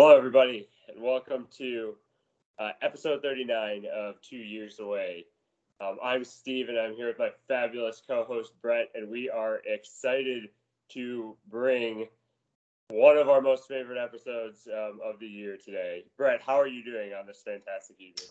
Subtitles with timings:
[0.00, 1.96] Hello, everybody, and welcome to
[2.60, 5.24] uh, episode 39 of Two Years Away.
[5.80, 9.60] Um, I'm Steve, and I'm here with my fabulous co host, Brett, and we are
[9.66, 10.50] excited
[10.90, 12.06] to bring
[12.90, 16.04] one of our most favorite episodes um, of the year today.
[16.16, 18.28] Brett, how are you doing on this fantastic evening?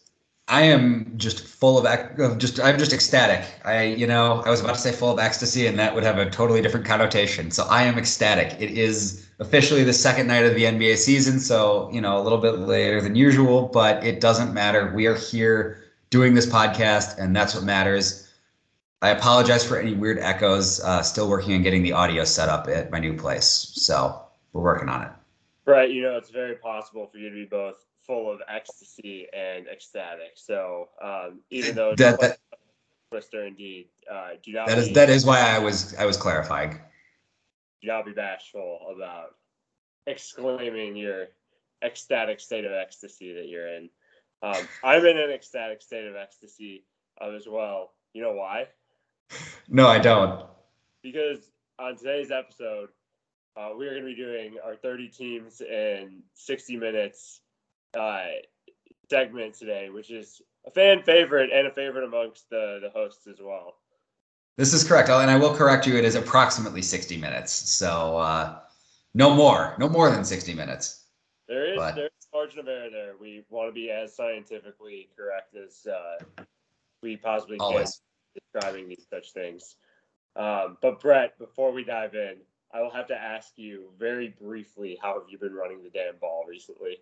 [0.50, 3.46] I am just full of just I'm just ecstatic.
[3.66, 6.18] I you know I was about to say full of ecstasy, and that would have
[6.18, 7.52] a totally different connotation.
[7.52, 8.60] So I am ecstatic.
[8.62, 12.38] It is officially the second night of the NBA season, so you know a little
[12.38, 14.94] bit later than usual, but it doesn't matter.
[14.96, 18.24] We are here doing this podcast, and that's what matters.
[19.02, 20.80] I apologize for any weird echoes.
[20.82, 24.22] Uh, still working on getting the audio set up at my new place, so
[24.54, 25.12] we're working on it.
[25.66, 29.68] Right, you know it's very possible for you to be both full of ecstasy and
[29.68, 30.32] ecstatic.
[30.36, 32.40] So um, even though that, that
[33.12, 36.18] twister indeed, uh, do not that be, is that is why I was I was
[36.18, 36.80] clarifying.
[37.82, 39.36] Do not be bashful about
[40.08, 41.28] exclaiming your
[41.84, 43.90] ecstatic state of ecstasy that you're in.
[44.42, 46.86] Um, I'm in an ecstatic state of ecstasy
[47.22, 47.92] um, as well.
[48.14, 48.68] You know why?
[49.68, 50.46] No, I don't.
[51.04, 51.40] Because
[51.78, 52.90] on today's episode,
[53.58, 57.42] uh, we are going to be doing our 30 teams in 60 minutes
[57.94, 58.24] uh,
[59.10, 63.38] segment today, which is a fan favorite and a favorite amongst the, the hosts as
[63.42, 63.76] well.
[64.58, 65.10] This is correct.
[65.10, 65.96] And I will correct you.
[65.98, 67.52] It is approximately 60 minutes.
[67.52, 68.60] So uh,
[69.14, 71.06] no more, no more than 60 minutes.
[71.48, 73.14] There is, but, there's margin of error there.
[73.20, 76.44] We want to be as scientifically correct as uh,
[77.02, 78.02] we possibly always.
[78.34, 79.76] can describing these such things.
[80.36, 82.36] Um, but Brett, before we dive in,
[82.74, 86.18] I will have to ask you very briefly, how have you been running the damn
[86.20, 86.98] ball recently?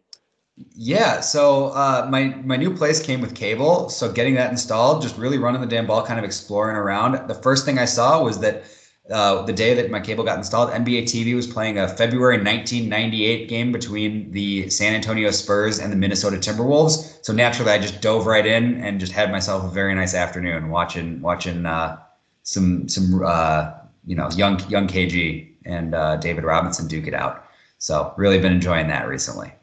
[0.57, 5.17] Yeah, so uh, my my new place came with cable, so getting that installed, just
[5.17, 7.27] really running the damn ball, kind of exploring around.
[7.27, 8.63] The first thing I saw was that
[9.11, 13.49] uh, the day that my cable got installed, NBA TV was playing a February 1998
[13.49, 17.19] game between the San Antonio Spurs and the Minnesota Timberwolves.
[17.21, 20.69] So naturally, I just dove right in and just had myself a very nice afternoon
[20.69, 21.97] watching watching uh,
[22.43, 23.73] some some uh,
[24.05, 27.45] you know young young KG and uh, David Robinson duke it out.
[27.77, 29.53] So really been enjoying that recently.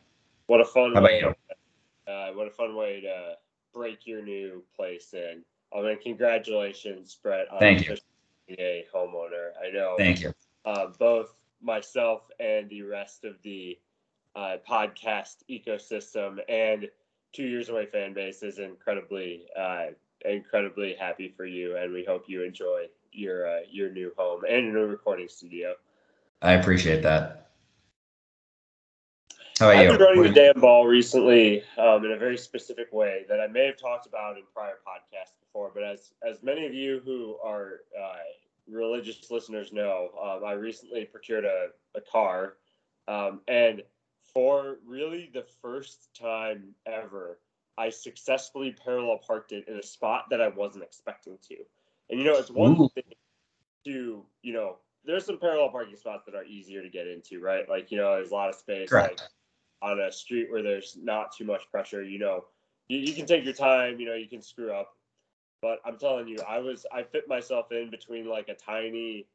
[0.53, 1.21] What a fun How way!
[1.21, 1.35] You?
[2.07, 3.37] Uh, what a fun way to
[3.73, 5.43] break your new place in.
[5.75, 7.47] I mean, congratulations, Brett.
[7.51, 7.97] On Thank you.
[8.59, 9.53] A homeowner.
[9.65, 9.95] I know.
[9.97, 10.35] Thank you.
[10.67, 13.79] Uh, both myself and the rest of the
[14.37, 16.87] uh, podcast ecosystem and
[17.33, 19.87] two years away fan base is incredibly, uh,
[20.27, 24.67] incredibly happy for you, and we hope you enjoy your uh, your new home and
[24.67, 25.73] your new recording studio.
[26.43, 27.52] I appreciate that.
[29.63, 29.99] How about I've you?
[29.99, 33.67] been running the damn ball recently um, in a very specific way that I may
[33.67, 37.83] have talked about in prior podcasts before, but as as many of you who are
[37.97, 38.17] uh,
[38.69, 42.55] religious listeners know, um, I recently procured a, a car,
[43.07, 43.83] um, and
[44.35, 47.39] for really the first time ever,
[47.79, 51.57] I successfully parallel parked it in a spot that I wasn't expecting to.
[52.11, 52.89] And you know, it's one Ooh.
[52.89, 53.05] thing
[53.85, 57.69] to you know, there's some parallel parking spots that are easier to get into, right?
[57.69, 58.89] Like you know, there's a lot of space.
[58.89, 59.21] Correct.
[59.21, 59.31] Like,
[59.83, 62.45] on a street where there's not too much pressure, you know,
[62.89, 64.97] you, you can take your time, you know, you can screw up.
[65.61, 69.27] But I'm telling you, I was I fit myself in between like a tiny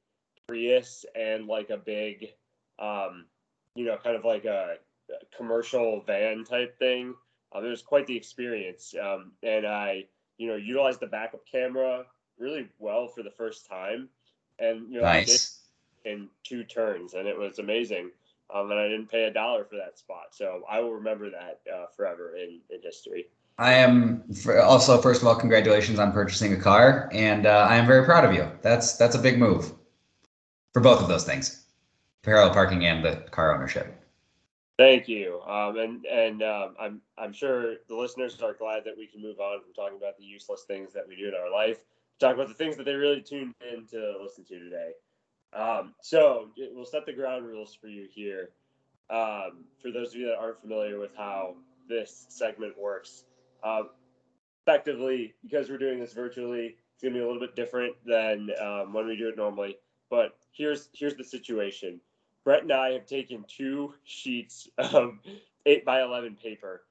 [0.47, 2.29] Prius and like a big,
[2.79, 3.25] um,
[3.75, 4.75] you know, kind of like a,
[5.35, 7.13] commercial van type thing.
[7.55, 10.03] Um, it was quite the experience, um, and I,
[10.37, 12.05] you know, utilized the backup camera
[12.37, 14.09] really well for the first time,
[14.59, 15.61] and you know, nice.
[16.05, 18.11] I did in two turns, and it was amazing
[18.53, 20.27] um, and I didn't pay a dollar for that spot.
[20.31, 23.27] So I will remember that uh, forever in, in history.
[23.57, 24.23] I am
[24.63, 28.23] also first of all, congratulations on purchasing a car, and uh, I am very proud
[28.23, 28.49] of you.
[28.61, 29.73] That's that's a big move
[30.73, 31.65] for both of those things,
[32.21, 33.99] parallel parking and the car ownership.
[34.77, 39.07] Thank you, um, and and um, I'm I'm sure the listeners are glad that we
[39.07, 41.79] can move on from talking about the useless things that we do in our life,
[42.19, 44.91] talk about the things that they really tuned in to listen to today.
[45.53, 48.49] Um, so we'll set the ground rules for you here.
[49.09, 51.55] Um, for those of you that aren't familiar with how
[51.87, 53.23] this segment works,
[53.63, 53.89] um,
[54.65, 58.49] effectively, because we're doing this virtually, it's going to be a little bit different than
[58.61, 59.77] um, when we do it normally.
[60.09, 62.01] But here's here's the situation.
[62.43, 65.17] Brett and I have taken two sheets of
[65.65, 66.83] eight by eleven paper,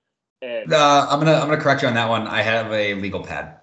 [0.42, 2.26] and uh, I'm gonna I'm gonna correct you on that one.
[2.26, 3.60] I have a legal pad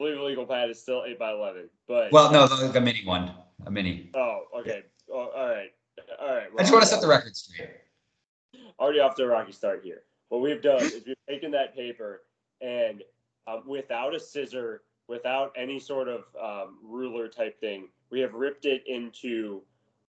[0.00, 3.02] believe a legal pad is still eight by eleven, but well, no, like a mini
[3.04, 3.32] one,
[3.66, 4.10] a mini.
[4.14, 4.82] Oh, okay.
[5.12, 5.72] Oh, all right,
[6.20, 6.48] all right.
[6.58, 7.68] I just want to set the record straight.
[8.78, 10.02] Already off to a rocky start here.
[10.30, 12.22] What we've done is we've taken that paper
[12.60, 13.02] and
[13.46, 18.64] um, without a scissor, without any sort of um, ruler type thing, we have ripped
[18.64, 19.62] it into.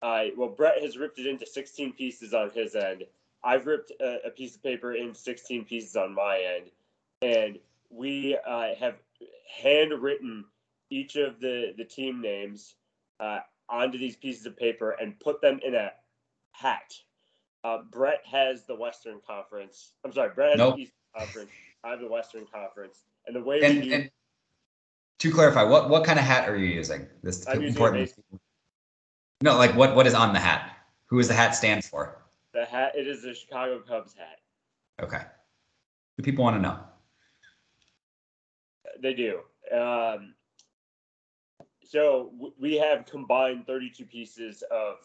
[0.03, 3.05] Uh, well, Brett has ripped it into 16 pieces on his end,
[3.45, 6.71] I've ripped a, a, piece of paper in 16 pieces on my end,
[7.21, 7.59] and
[7.91, 8.95] we uh, have
[9.63, 10.45] handwritten
[10.91, 12.77] each of the the team names
[13.21, 15.91] uh, onto these pieces of paper and put them in a
[16.53, 16.93] hat.
[17.65, 19.93] Uh, Brett has the Western Conference.
[20.05, 20.77] I'm sorry, Brett has nope.
[20.77, 21.51] the Eastern Conference.
[21.85, 23.05] I have the Western Conference.
[23.27, 24.11] And the way and, we do, and
[25.21, 27.07] to clarify, what what kind of hat are you using?
[27.23, 28.13] This I'm important.
[29.41, 30.77] no, like what what is on the hat?
[31.07, 32.23] Who is the hat stand for?
[32.53, 34.41] The hat it is the Chicago Cubs hat.
[35.01, 35.23] Okay.
[36.17, 36.79] Do people want to know?
[39.03, 39.41] They do.
[39.77, 40.35] Um,
[41.85, 44.97] so we have combined 32 pieces of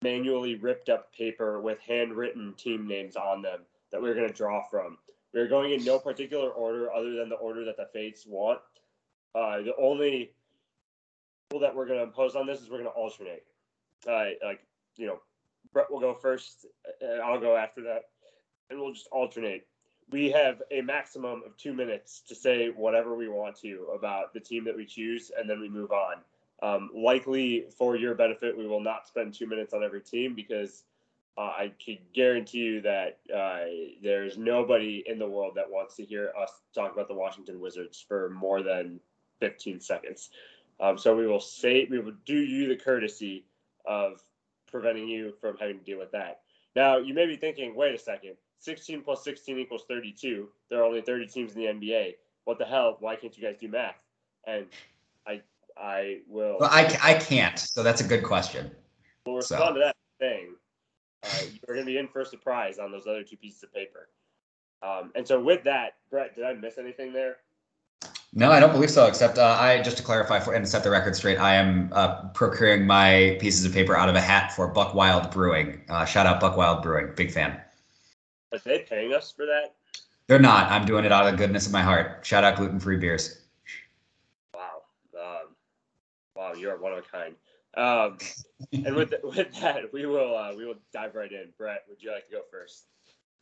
[0.00, 3.60] manually ripped up paper with handwritten team names on them
[3.90, 4.96] that we're going to draw from.
[5.34, 8.60] We're going in no particular order other than the order that the fates want.
[9.34, 10.32] Uh, the only
[11.50, 13.44] rule that we're going to impose on this is we're going to alternate.
[14.08, 14.60] Uh, like,
[14.96, 15.20] you know,
[15.72, 16.66] Brett will go first,
[17.00, 18.02] and I'll go after that,
[18.70, 19.66] and we'll just alternate.
[20.10, 24.40] We have a maximum of two minutes to say whatever we want to about the
[24.40, 26.16] team that we choose, and then we move on.
[26.62, 30.84] Um, likely for your benefit, we will not spend two minutes on every team because
[31.38, 33.64] uh, I can guarantee you that uh,
[34.02, 38.04] there's nobody in the world that wants to hear us talk about the Washington Wizards
[38.06, 39.00] for more than
[39.40, 40.30] 15 seconds.
[40.78, 43.44] Um, so we will say we will do you the courtesy
[43.86, 44.22] of
[44.70, 46.40] preventing you from having to deal with that.
[46.76, 50.48] Now you may be thinking, wait a second, 16 plus 16 equals 32.
[50.70, 52.14] There are only 30 teams in the NBA.
[52.44, 52.96] What the hell?
[53.00, 53.96] Why can't you guys do math?
[54.46, 54.66] And
[55.26, 55.42] I
[55.76, 56.56] I will.
[56.60, 57.58] Well, I, I can't.
[57.58, 58.70] So that's a good question.
[59.26, 59.74] We'll respond so.
[59.74, 60.54] to that thing.
[61.24, 63.72] Uh, you're going to be in for a surprise on those other two pieces of
[63.72, 64.08] paper.
[64.82, 67.38] Um, and so with that, Brett, did I miss anything there?
[68.34, 69.06] No, I don't believe so.
[69.06, 72.28] Except uh, I, just to clarify for, and set the record straight, I am uh,
[72.30, 75.82] procuring my pieces of paper out of a hat for Buck Wild Brewing.
[75.88, 77.60] Uh, shout out Buck Wild Brewing, big fan.
[78.52, 79.74] Are they paying us for that?
[80.26, 80.70] They're not.
[80.70, 82.24] I'm doing it out of the goodness of my heart.
[82.24, 83.42] Shout out gluten free beers.
[84.54, 84.82] Wow,
[85.18, 85.48] Um,
[86.36, 87.34] wow, you're one of a kind.
[87.74, 88.18] Um,
[88.72, 91.48] and with the, with that, we will uh, we will dive right in.
[91.56, 92.84] Brett, would you like to go first?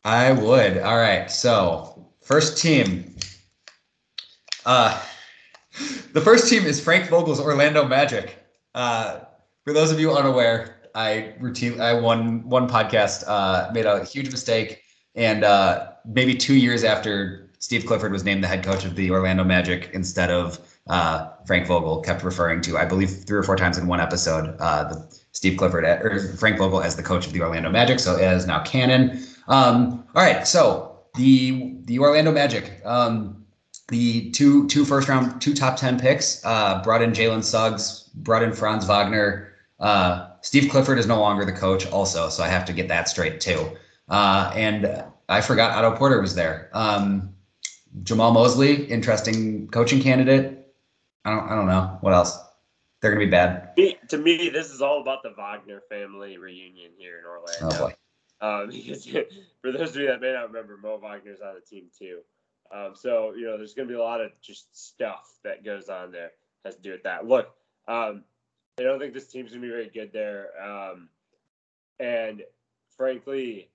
[0.03, 0.77] I would.
[0.79, 1.29] All right.
[1.29, 3.15] So first team.
[4.65, 5.01] Uh,
[6.13, 8.37] the first team is Frank Vogel's Orlando Magic.
[8.73, 9.21] Uh,
[9.63, 14.31] for those of you unaware, I routine I won one podcast uh, made a huge
[14.31, 14.80] mistake,
[15.15, 19.11] and uh, maybe two years after Steve Clifford was named the head coach of the
[19.11, 23.55] Orlando Magic instead of uh, Frank Vogel kept referring to, I believe, three or four
[23.55, 27.33] times in one episode, uh, the Steve Clifford or Frank Vogel as the coach of
[27.33, 27.99] the Orlando Magic.
[27.99, 29.23] So it is now canon.
[29.47, 33.45] Um, all right, so the the Orlando Magic, um,
[33.89, 38.43] the two two first round, two top ten picks, uh, brought in Jalen Suggs, brought
[38.43, 39.53] in Franz Wagner.
[39.79, 43.09] Uh, Steve Clifford is no longer the coach, also, so I have to get that
[43.09, 43.71] straight too.
[44.11, 46.69] Uh, and I forgot Otto Porter was there.
[46.73, 47.33] Um,
[48.03, 50.67] Jamahl Mosley, interesting coaching candidate.
[51.23, 51.49] I don't.
[51.49, 52.37] I don't know what else.
[53.01, 53.73] They're gonna be bad.
[54.09, 57.93] To me, this is all about the Wagner family reunion here in Orlando.
[58.41, 58.63] Oh.
[58.63, 59.05] Um, because
[59.61, 62.19] for those of you that may not remember, Mo Wagner's on the team too.
[62.73, 66.11] Um, so you know, there's gonna be a lot of just stuff that goes on
[66.11, 66.31] there
[66.65, 67.25] has to do with that.
[67.25, 67.47] Look,
[67.87, 68.25] um,
[68.77, 70.49] I don't think this team's gonna be very good there.
[70.61, 71.07] Um,
[71.99, 72.43] and
[72.97, 73.70] frankly,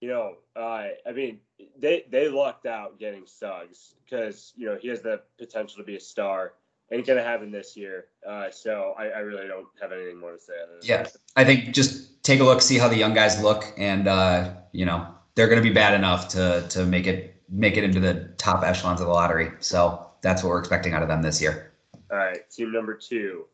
[0.00, 1.40] you know, uh, I mean,
[1.78, 5.96] they they lucked out getting Suggs because you know he has the potential to be
[5.96, 6.52] a star
[6.90, 8.06] ain't gonna happen this year.
[8.26, 10.52] Uh, so I, I, really don't have anything more to say.
[10.82, 11.16] yeah, that.
[11.36, 14.84] I think just take a look, see how the young guys look, and uh, you
[14.84, 18.62] know they're gonna be bad enough to to make it make it into the top
[18.62, 19.50] echelons of the lottery.
[19.60, 21.72] So that's what we're expecting out of them this year.
[22.10, 23.46] All right, team number two,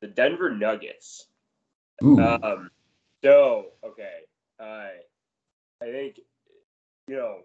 [0.00, 1.26] the Denver Nuggets.
[2.02, 2.20] Ooh.
[2.20, 2.70] Um,
[3.22, 4.20] so okay,
[4.58, 4.88] uh,
[5.82, 6.20] I think
[7.08, 7.38] you know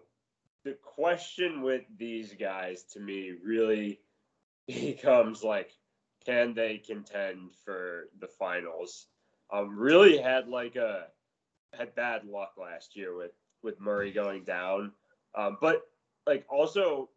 [0.64, 4.00] the question with these guys to me really
[4.68, 5.70] becomes like,
[6.24, 9.06] can they contend for the finals?
[9.50, 11.06] Um, really had like a
[11.76, 14.92] had bad luck last year with with Murray going down,
[15.34, 15.82] um, but
[16.26, 17.08] like also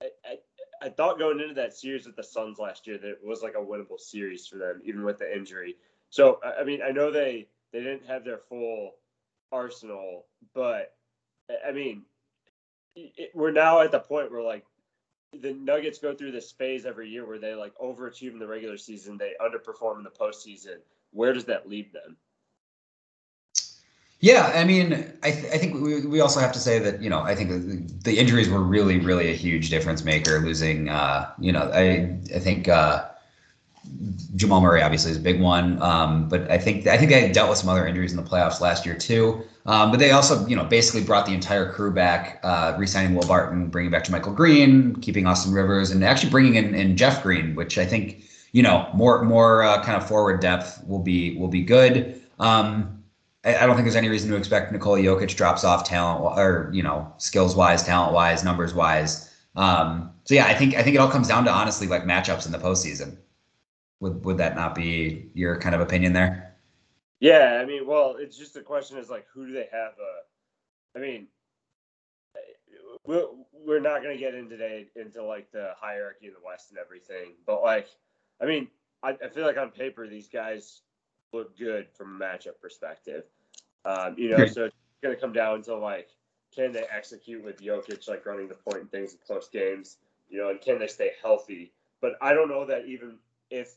[0.00, 3.20] I, I, I thought going into that series with the Suns last year that it
[3.24, 5.76] was like a winnable series for them even with the injury.
[6.10, 8.92] So I mean I know they they didn't have their full
[9.52, 10.94] arsenal, but
[11.66, 12.04] I mean
[12.96, 14.64] it, we're now at the point where like
[15.40, 18.76] the Nuggets go through this phase every year where they like overachieve in the regular
[18.76, 20.78] season, they underperform in the postseason.
[21.12, 22.16] Where does that leave them?
[24.20, 27.08] Yeah, I mean, I, th- I think we, we also have to say that you
[27.08, 30.40] know I think the, injuries were really really a huge difference maker.
[30.40, 33.04] Losing, uh, you know, I I think uh,
[34.36, 37.48] Jamal Murray obviously is a big one, um, but I think I think they dealt
[37.48, 39.42] with some other injuries in the playoffs last year too.
[39.66, 43.26] Um, but they also, you know, basically brought the entire crew back, uh, re-signing Will
[43.26, 47.54] Barton, bringing back JaMychal Green, keeping Austin Rivers, and actually bringing in, in Jeff Green,
[47.54, 51.48] which I think, you know, more more uh, kind of forward depth will be will
[51.48, 52.20] be good.
[52.38, 53.02] Um,
[53.44, 56.70] I, I, don't think there's any reason to expect Nikola Jokic drops off talent or
[56.72, 59.34] you know skills wise, talent wise, numbers wise.
[59.54, 62.46] Um, so yeah, I think I think it all comes down to honestly like matchups
[62.46, 63.16] in the postseason.
[64.00, 66.56] Would would that not be your kind of opinion there?
[67.20, 69.92] Yeah, I mean, well, it's just the question is like, who do they have?
[69.92, 71.26] Uh, I mean,
[73.04, 76.78] we're we're not gonna get into today into like the hierarchy of the West and
[76.78, 77.88] everything, but like,
[78.40, 78.68] I mean,
[79.02, 80.82] I, I feel like on paper these guys
[81.32, 83.24] look good from a matchup perspective.
[83.84, 86.10] Um, you know, so it's gonna come down to like,
[86.54, 89.96] can they execute with Jokic like running the point and things in close games?
[90.28, 91.72] You know, and can they stay healthy?
[92.00, 93.16] But I don't know that even
[93.50, 93.74] if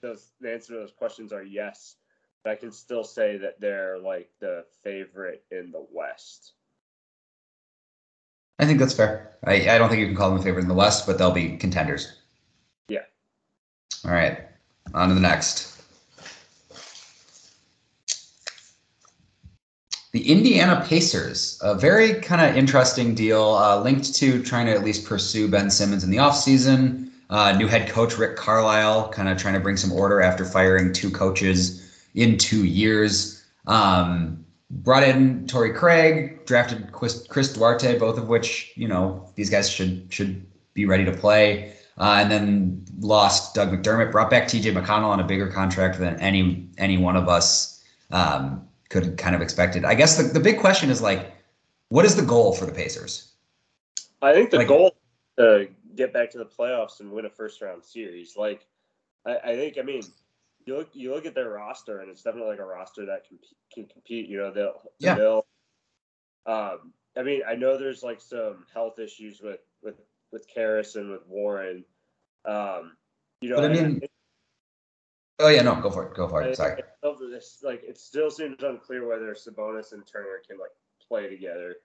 [0.00, 1.96] those the answer to those questions are yes
[2.44, 6.52] I can still say that they're like the favorite in the West.
[8.58, 9.36] I think that's fair.
[9.44, 11.30] I, I don't think you can call them a favorite in the West, but they'll
[11.30, 12.18] be contenders.
[12.88, 13.04] Yeah.
[14.04, 14.40] All right.
[14.94, 15.68] On to the next.
[20.12, 24.82] The Indiana Pacers, a very kind of interesting deal, uh, linked to trying to at
[24.82, 27.09] least pursue Ben Simmons in the offseason.
[27.30, 30.92] Uh, new head coach Rick Carlisle, kind of trying to bring some order after firing
[30.92, 33.44] two coaches in two years.
[33.68, 39.48] Um, brought in Torrey Craig, drafted Chris, Chris Duarte, both of which you know these
[39.48, 40.44] guys should should
[40.74, 41.72] be ready to play.
[41.98, 46.18] Uh, and then lost Doug McDermott, brought back TJ McConnell on a bigger contract than
[46.18, 49.84] any any one of us um, could kind of expected.
[49.84, 51.32] I guess the, the big question is like,
[51.90, 53.32] what is the goal for the Pacers?
[54.22, 54.96] I think the like, goal
[55.38, 55.68] to
[56.00, 58.36] get back to the playoffs and win a first round series.
[58.36, 58.66] Like,
[59.26, 60.02] I, I think I mean
[60.64, 63.38] you look you look at their roster, and it's definitely like a roster that can
[63.72, 64.28] can compete.
[64.28, 65.14] You know, they'll yeah.
[65.14, 65.46] they'll.
[66.46, 69.96] Um, I mean, I know there's like some health issues with with
[70.32, 71.84] with Caris and with Warren.
[72.44, 72.96] Um,
[73.40, 74.00] you know, but I mean.
[75.38, 76.14] oh yeah, no, go for it.
[76.14, 76.56] Go for it.
[76.56, 76.82] Sorry.
[77.30, 80.70] This, like it still seems unclear whether Sabonis and Turner can like
[81.06, 81.76] play together.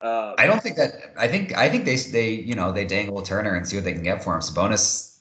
[0.00, 1.14] Um, I don't think that.
[1.16, 3.94] I think I think they they you know they dangle Turner and see what they
[3.94, 4.40] can get for him.
[4.40, 5.18] Sabonis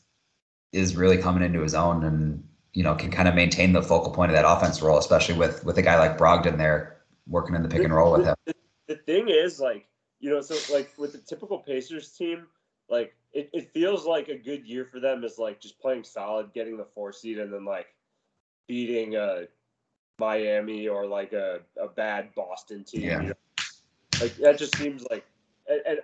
[0.73, 2.43] is really coming into his own, and
[2.75, 5.63] you know, can kind of maintain the focal point of that offense role, especially with
[5.63, 8.35] with a guy like Brogdon there working in the pick and roll with him.
[8.45, 8.53] The,
[8.87, 9.87] the thing is, like,
[10.19, 12.47] you know, so like with the typical Pacers team,
[12.89, 16.53] like it, it feels like a good year for them is like just playing solid,
[16.53, 17.87] getting the four seed, and then like
[18.67, 19.45] beating a
[20.19, 23.01] Miami or like a, a bad Boston team.
[23.01, 23.21] Yeah.
[23.21, 23.33] You know?
[24.21, 25.25] Like that just seems like,
[25.67, 25.99] and, and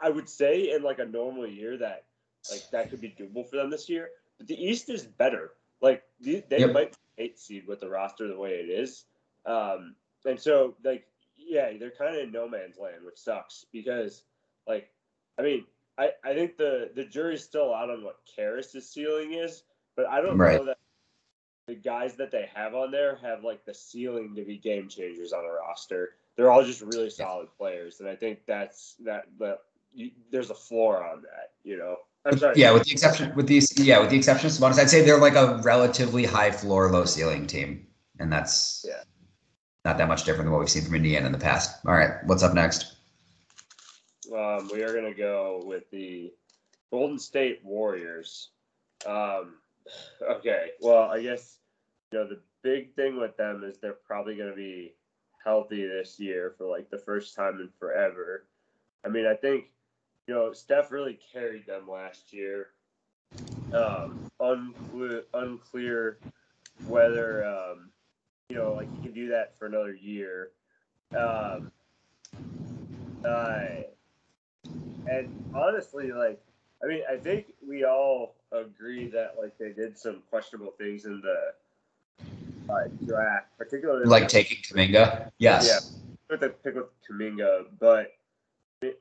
[0.00, 2.04] I would say in like a normal year that
[2.50, 4.10] like that could be doable for them this year.
[4.38, 5.52] But the East is better.
[5.80, 6.72] Like they, yep.
[6.72, 9.04] might be eight seed with the roster the way it is,
[9.46, 9.94] um,
[10.24, 11.06] and so like
[11.36, 14.22] yeah, they're kind of in no man's land, which sucks because
[14.66, 14.90] like
[15.38, 15.64] I mean
[15.96, 19.62] I I think the the jury's still out on what Caris's ceiling is,
[19.96, 20.58] but I don't right.
[20.58, 20.78] know that
[21.66, 25.32] the guys that they have on there have like the ceiling to be game changers
[25.32, 26.10] on a roster.
[26.38, 29.24] They're all just really solid players, and I think that's that.
[29.40, 29.58] That
[29.92, 31.96] you, there's a floor on that, you know.
[32.24, 32.54] I'm sorry.
[32.56, 35.18] Yeah, with the exception with these yeah, with the exception of Sabonis, I'd say they're
[35.18, 37.88] like a relatively high floor, low ceiling team.
[38.20, 39.02] And that's yeah.
[39.84, 41.84] not that much different than what we've seen from Indiana in the past.
[41.84, 42.96] All right, what's up next?
[44.32, 46.32] Um, we are gonna go with the
[46.92, 48.50] Golden State Warriors.
[49.06, 49.54] Um,
[50.22, 51.58] okay, well, I guess
[52.12, 54.94] you know the big thing with them is they're probably gonna be
[55.48, 58.44] healthy this year for like the first time in forever.
[59.04, 59.64] I mean, I think
[60.26, 62.68] you know, Steph really carried them last year.
[63.72, 66.18] Um, unclear, unclear
[66.84, 67.88] whether um,
[68.50, 70.50] you know, like he can do that for another year.
[71.16, 71.70] Um,
[73.24, 73.84] uh,
[75.06, 76.42] and honestly, like,
[76.84, 81.22] I mean, I think we all agree that like they did some questionable things in
[81.22, 81.54] the
[83.04, 85.30] draft, particularly like taking Kuminga.
[85.38, 85.66] Yes.
[85.66, 85.98] Yeah,
[86.30, 88.12] with the pick with Kuminga, but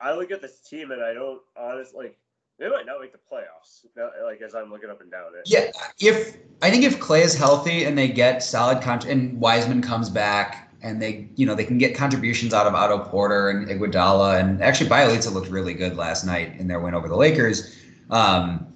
[0.02, 2.12] I look at this team and I don't honestly.
[2.60, 3.86] They might not make the playoffs.
[4.24, 5.44] Like as I'm looking up and down it.
[5.46, 5.70] Yeah,
[6.00, 10.10] if I think if Clay is healthy and they get solid con- and Wiseman comes
[10.10, 14.40] back and they you know they can get contributions out of Otto Porter and Iguodala
[14.40, 17.76] and actually Bjelica looked really good last night in their win over the Lakers.
[18.10, 18.74] Um,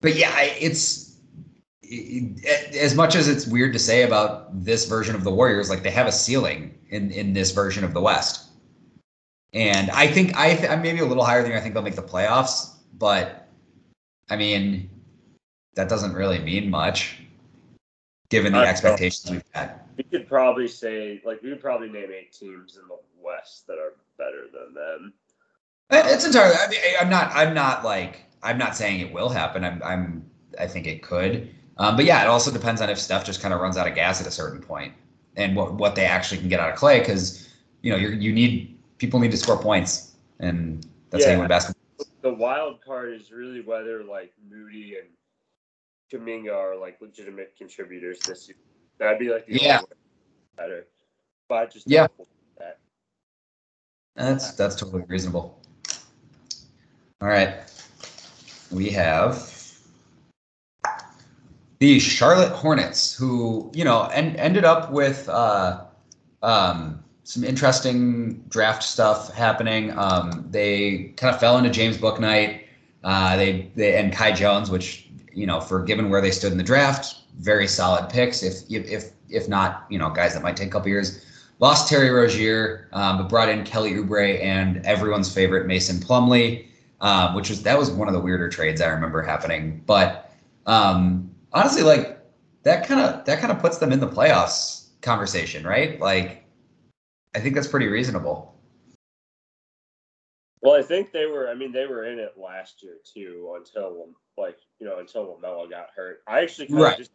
[0.00, 1.09] but yeah, it's it,
[2.78, 5.90] as much as it's weird to say about this version of the Warriors, like they
[5.90, 8.46] have a ceiling in in this version of the West.
[9.52, 11.56] And I think I th- I'm maybe a little higher than you.
[11.56, 13.48] I think they'll make the playoffs, but
[14.28, 14.88] I mean,
[15.74, 17.16] that doesn't really mean much.
[18.28, 19.80] given the I- expectations we've had.
[19.96, 23.78] We could probably say like we could probably name eight teams in the West that
[23.78, 25.12] are better than them.
[25.90, 26.54] It's entirely.
[26.54, 27.32] I mean, I'm not.
[27.34, 28.24] I'm not like.
[28.42, 29.64] I'm not saying it will happen.
[29.64, 29.82] I'm.
[29.82, 30.30] I'm.
[30.58, 31.52] I think it could.
[31.80, 33.94] Um, but yeah, it also depends on if Steph just kind of runs out of
[33.94, 34.92] gas at a certain point,
[35.36, 37.48] and what what they actually can get out of Clay, because
[37.80, 41.48] you know you you need people need to score points, and that's how you win
[41.48, 41.80] basketball.
[42.20, 45.08] The wild card is really whether like Moody and
[46.12, 48.58] Kuminga are like legitimate contributors this year.
[48.98, 49.80] That'd be like the Yeah.
[50.58, 50.86] better.
[51.48, 52.08] But I just Yeah.
[52.58, 52.78] that.
[54.16, 55.58] That's that's totally reasonable.
[57.22, 57.54] All right,
[58.70, 59.59] we have
[61.80, 65.82] the Charlotte Hornets, who you know en- ended up with uh,
[66.42, 69.96] um, some interesting draft stuff happening.
[69.98, 72.62] Um, they kind of fell into James Bouknight.
[73.02, 76.58] Uh, they they and Kai Jones, which you know for given where they stood in
[76.58, 78.42] the draft, very solid picks.
[78.42, 81.26] If if if not, you know guys that might take a couple years.
[81.60, 86.66] Lost Terry Rozier, um, but brought in Kelly Oubre and everyone's favorite Mason Plumlee,
[87.02, 89.82] um, which was that was one of the weirder trades I remember happening.
[89.86, 90.32] But
[90.66, 92.18] um, honestly, like
[92.62, 96.00] that kind of that kind of puts them in the playoffs conversation, right?
[96.00, 96.44] Like,
[97.34, 98.54] I think that's pretty reasonable.
[100.62, 101.48] Well, I think they were.
[101.48, 105.68] I mean, they were in it last year too, until like you know until Lamelo
[105.70, 106.22] got hurt.
[106.26, 107.00] I actually kind Right.
[107.00, 107.08] of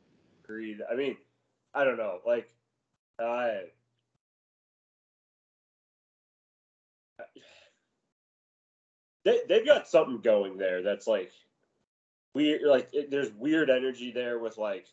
[0.44, 0.82] disagreed.
[0.92, 1.18] I mean,
[1.74, 2.22] I don't know.
[2.26, 2.50] Like,
[3.20, 3.66] I
[9.26, 11.32] they they've got something going there that's like
[12.36, 12.62] weird.
[12.64, 14.86] Like, it, there's weird energy there with like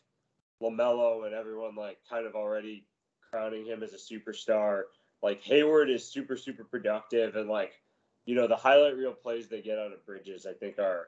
[0.61, 2.87] Lamelo and everyone like kind of already
[3.29, 4.83] crowning him as a superstar.
[5.21, 7.73] Like Hayward is super super productive and like
[8.25, 11.07] you know the highlight reel plays they get out of Bridges I think are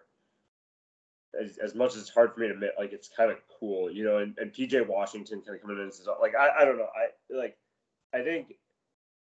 [1.40, 3.92] as, as much as it's hard for me to admit like it's kind of cool
[3.92, 6.78] you know and, and PJ Washington kind of coming in and like I, I don't
[6.78, 7.58] know I like
[8.14, 8.54] I think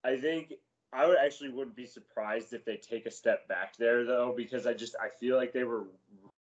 [0.03, 0.53] I think
[0.93, 4.67] I would actually wouldn't be surprised if they take a step back there though because
[4.67, 5.85] I just I feel like they were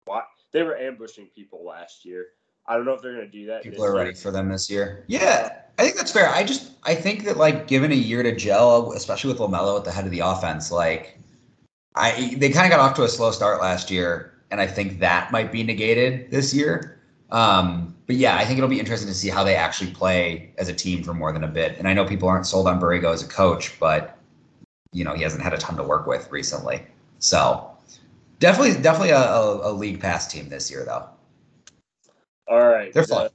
[0.07, 2.27] wa- they were ambushing people last year
[2.69, 4.15] I don't know if they're gonna do that People are ready year.
[4.15, 5.03] for them this year.
[5.07, 6.29] Yeah, I think that's fair.
[6.29, 9.85] I just I think that like given a year to gel, especially with Lamelo at
[9.85, 11.17] the head of the offense, like
[11.95, 14.99] I they kind of got off to a slow start last year, and I think
[14.99, 17.01] that might be negated this year.
[17.31, 20.69] Um, but yeah, I think it'll be interesting to see how they actually play as
[20.69, 21.75] a team for more than a bit.
[21.79, 24.15] And I know people aren't sold on Borrego as a coach, but
[24.91, 26.85] you know he hasn't had a ton to work with recently.
[27.17, 27.71] So
[28.39, 31.09] definitely, definitely a, a, a league pass team this year, though.
[32.47, 32.91] All right.
[32.93, 33.29] They're fun.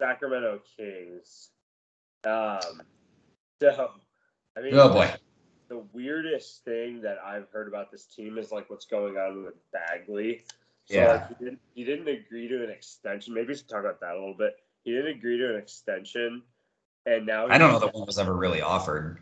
[0.00, 1.50] Sacramento Kings.
[2.24, 2.82] Um,
[3.60, 3.90] so,
[4.56, 5.12] I mean, Oh boy.
[5.68, 9.54] the weirdest thing that I've heard about this team is like what's going on with
[9.72, 10.44] Bagley.
[10.86, 11.12] So Yeah.
[11.12, 13.34] like, he didn't he didn't agree to an extension.
[13.34, 14.56] Maybe we should talk about that a little bit.
[14.84, 16.42] He didn't agree to an extension,
[17.04, 19.18] and now I don't know that one was ever really offered.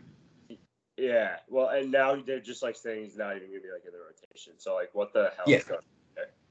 [0.97, 3.93] Yeah, well, and now they're just like saying he's not even gonna be like in
[3.93, 4.55] the rotation.
[4.57, 5.59] So like, what the hell Yeah.
[5.59, 5.81] is going?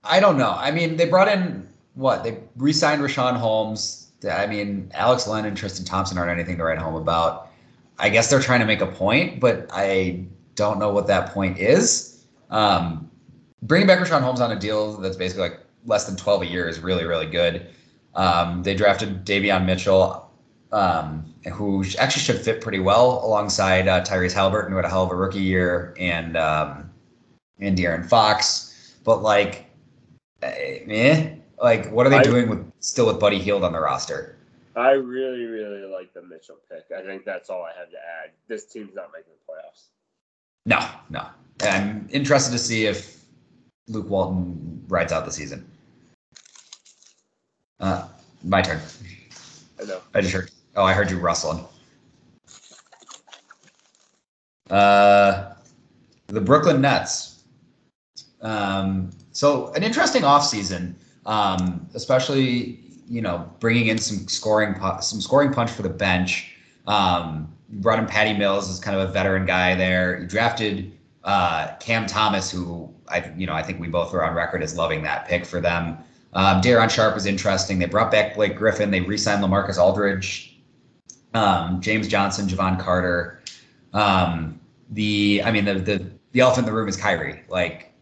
[0.03, 0.51] I don't know.
[0.51, 2.23] I mean, they brought in what?
[2.23, 4.12] They re-signed Richaun Holmes.
[4.29, 7.49] I mean, Alex Len and Tristan Thompson aren't anything to write home about.
[7.97, 11.58] I guess they're trying to make a point, but I don't know what that point
[11.58, 12.25] is.
[12.49, 13.10] Um,
[13.63, 16.67] bringing back Richaun Holmes on a deal that's basically like less than 12 a year
[16.67, 17.67] is really, really good.
[18.13, 20.29] Um, they drafted Davion Mitchell,
[20.76, 25.04] um, who actually should fit pretty well alongside uh, Tyrese Halliburton, who had a hell
[25.04, 26.90] of a rookie year, and um,
[27.60, 28.98] and De'Aaron Fox.
[29.06, 29.66] But like,
[30.44, 34.36] eh, like what are they I- doing with still with Buddy Hield on the roster?
[34.76, 36.84] I really, really like the Mitchell pick.
[36.96, 38.32] I think that's all I have to add.
[38.50, 39.86] This team's not making the playoffs.
[40.66, 41.26] No, no.
[41.62, 43.24] I'm interested to see if
[43.88, 45.66] Luke Walton rides out the season.
[47.80, 48.10] Uh,
[48.44, 48.82] my turn.
[49.82, 50.02] I know.
[50.14, 50.52] I just heard.
[50.76, 51.66] Oh, I heard you rustling.
[54.70, 55.54] Uh,
[56.28, 57.44] the Brooklyn Nets.
[58.42, 65.22] Um, so an interesting offseason, um, especially you know bringing in some scoring pu- some
[65.22, 66.56] scoring punch for the bench.
[66.88, 70.20] Um, brought in Patty Mills as kind of a veteran guy there.
[70.20, 70.92] You drafted
[71.24, 74.78] uh, Cam Thomas, who I you know I think we both were on record as
[74.78, 75.98] loving that pick for them.
[76.34, 77.80] Um, Day'Ron Sharpe was interesting.
[77.80, 78.92] They brought back Blake Griffin.
[78.92, 80.55] They re-signed Lamarcus Aldridge,
[81.36, 83.41] um, James Johnson, Jevon Carter.
[83.93, 84.60] Um,
[84.91, 87.43] the I mean the the the elephant in the room is Kyrie.
[87.50, 87.93] Like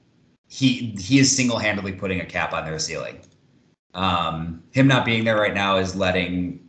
[0.48, 3.20] he he is single-handedly putting a cap on their ceiling.
[3.96, 6.68] Um, him not being there right now is letting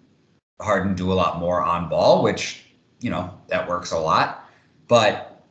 [0.61, 2.65] Harden do a lot more on ball, which
[3.01, 4.49] you know that works a lot.
[4.89, 5.43] But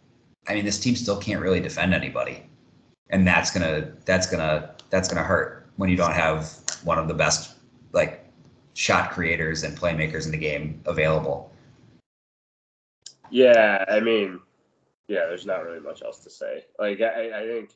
[0.47, 2.43] I mean, this team still can't really defend anybody,
[3.09, 6.51] and that's gonna that's gonna that's gonna hurt when you don't have
[6.83, 7.55] one of the best
[7.91, 8.22] like
[8.73, 11.51] shot creators and playmakers in the game available.
[13.29, 14.39] Yeah, I mean,
[15.07, 16.65] yeah, there's not really much else to say.
[16.77, 17.71] Like, I, I think,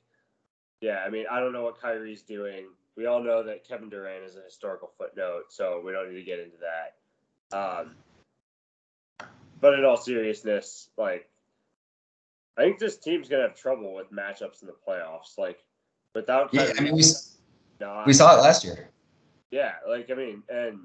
[0.82, 2.66] yeah, I mean, I don't know what Kyrie's doing.
[2.96, 6.24] We all know that Kevin Durant is a historical footnote, so we don't need to
[6.24, 7.58] get into that.
[7.58, 7.96] Um,
[9.62, 11.30] but in all seriousness, like,
[12.58, 15.38] I think this team's gonna have trouble with matchups in the playoffs.
[15.38, 15.64] Like,
[16.16, 17.04] without Yeah, I mean, we,
[18.06, 18.90] we saw it last year.
[19.52, 20.80] Yeah, like I mean, and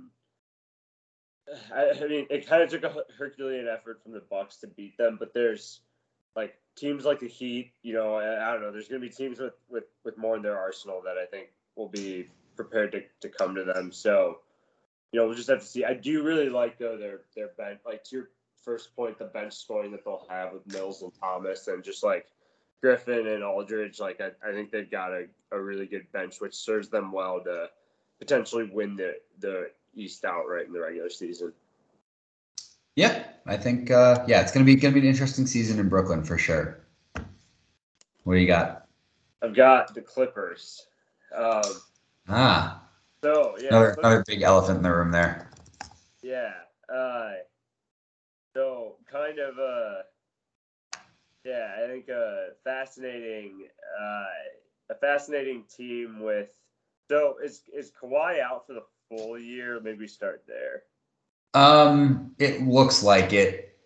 [1.74, 4.96] I, I mean, it kind of took a Herculean effort from the Bucks to beat
[4.96, 5.80] them, but there's
[6.36, 7.72] like teams like the Heat.
[7.82, 8.72] You know, I, don't know.
[8.72, 11.48] There's going to be teams with with with more in their arsenal that I think
[11.76, 13.92] will be prepared to to come to them.
[13.92, 14.38] So,
[15.12, 15.84] you know, we'll just have to see.
[15.84, 17.80] I do really like though their their bench.
[17.84, 18.30] Like to your
[18.62, 22.26] first point, the bench scoring that they'll have with Mills and Thomas, and just like
[22.80, 23.98] Griffin and Aldridge.
[23.98, 27.42] Like I, I think they've got a, a really good bench, which serves them well
[27.44, 27.68] to
[28.22, 31.52] potentially win the the East outright in the regular season.
[32.94, 36.22] Yeah, I think uh, yeah, it's gonna be gonna be an interesting season in Brooklyn
[36.22, 36.78] for sure.
[38.22, 38.86] What do you got?
[39.42, 40.86] I've got the Clippers.
[41.36, 41.62] Um,
[42.28, 42.84] Ah,
[43.24, 45.50] so yeah, another another big elephant in the room there.
[46.22, 46.52] Yeah.
[46.88, 47.32] Uh,
[48.54, 50.02] so kind of uh,
[51.44, 53.66] yeah, I think a fascinating
[54.00, 54.24] uh,
[54.90, 56.50] a fascinating team with.
[57.12, 59.78] So is is Kawhi out for the full year?
[59.80, 60.84] Maybe we start there.
[61.52, 63.76] Um, it looks like it.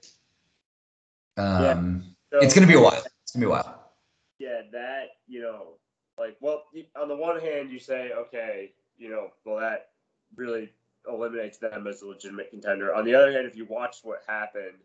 [1.36, 3.02] Um, So, it's gonna be a while.
[3.24, 3.90] It's gonna be a while.
[4.38, 5.78] Yeah, that you know,
[6.20, 9.88] like, well, on the one hand, you say, okay, you know, well, that
[10.36, 10.72] really
[11.08, 12.94] eliminates them as a legitimate contender.
[12.94, 14.78] On the other hand, if you watch what happened,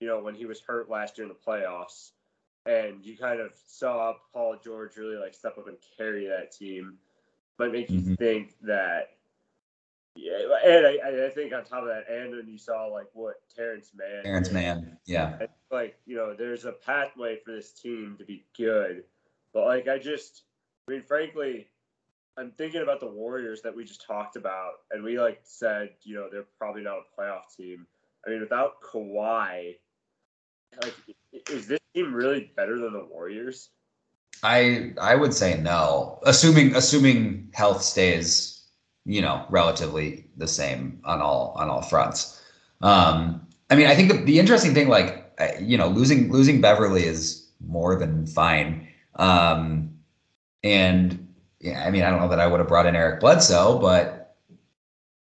[0.00, 2.12] you know, when he was hurt last year in the playoffs,
[2.64, 6.96] and you kind of saw Paul George really like step up and carry that team,
[7.60, 8.18] might make you Mhm.
[8.18, 9.16] think that.
[10.16, 13.36] Yeah, and I, I think on top of that, and then you saw like what
[13.54, 15.46] Terance Mann, Terrence did man, yeah.
[15.70, 19.04] Like you know there's a pathway for this team to be good
[19.52, 20.42] but like i just
[20.88, 21.68] i mean frankly
[22.36, 26.14] i'm thinking about the warriors that we just talked about and we like said you
[26.14, 27.86] know they're probably not a playoff team
[28.26, 29.76] i mean without Kawhi,
[30.82, 30.94] like
[31.50, 33.70] is this team really better than the warriors
[34.42, 38.62] I I would say no, assuming assuming health stays,
[39.04, 42.40] you know, relatively the same on all on all fronts.
[42.82, 47.04] Um, I mean, I think the, the interesting thing, like you know, losing losing Beverley
[47.04, 48.88] is more than fine.
[49.16, 49.94] Um,
[50.62, 51.28] and
[51.60, 54.36] yeah, I mean, I don't know that I would have brought in Eric Bledsoe, but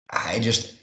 [0.10, 0.76] I just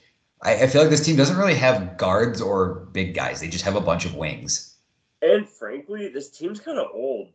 [0.43, 3.41] I, I feel like this team doesn't really have guards or big guys.
[3.41, 4.77] They just have a bunch of wings.
[5.23, 7.29] and frankly this team's kind of old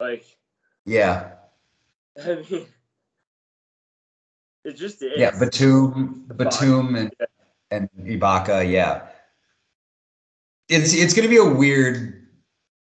[0.00, 0.24] like
[0.86, 1.32] Yeah,
[2.24, 2.66] i mean
[4.64, 7.12] it just is yeah, Batum, Batum, and
[7.70, 9.08] and Ibaka, yeah.
[10.68, 12.28] It's it's gonna be a weird,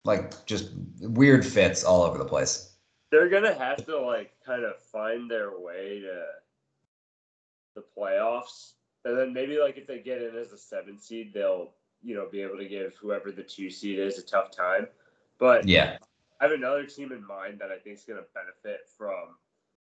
[0.05, 2.75] like just weird fits all over the place.
[3.11, 6.25] they're gonna have to like kind of find their way to
[7.75, 8.73] the playoffs,
[9.05, 12.27] and then maybe like if they get in as a seven seed, they'll you know
[12.31, 14.87] be able to give whoever the two seed is a tough time.
[15.39, 15.99] But Yeah,
[16.40, 19.37] I have another team in mind that I think is gonna benefit from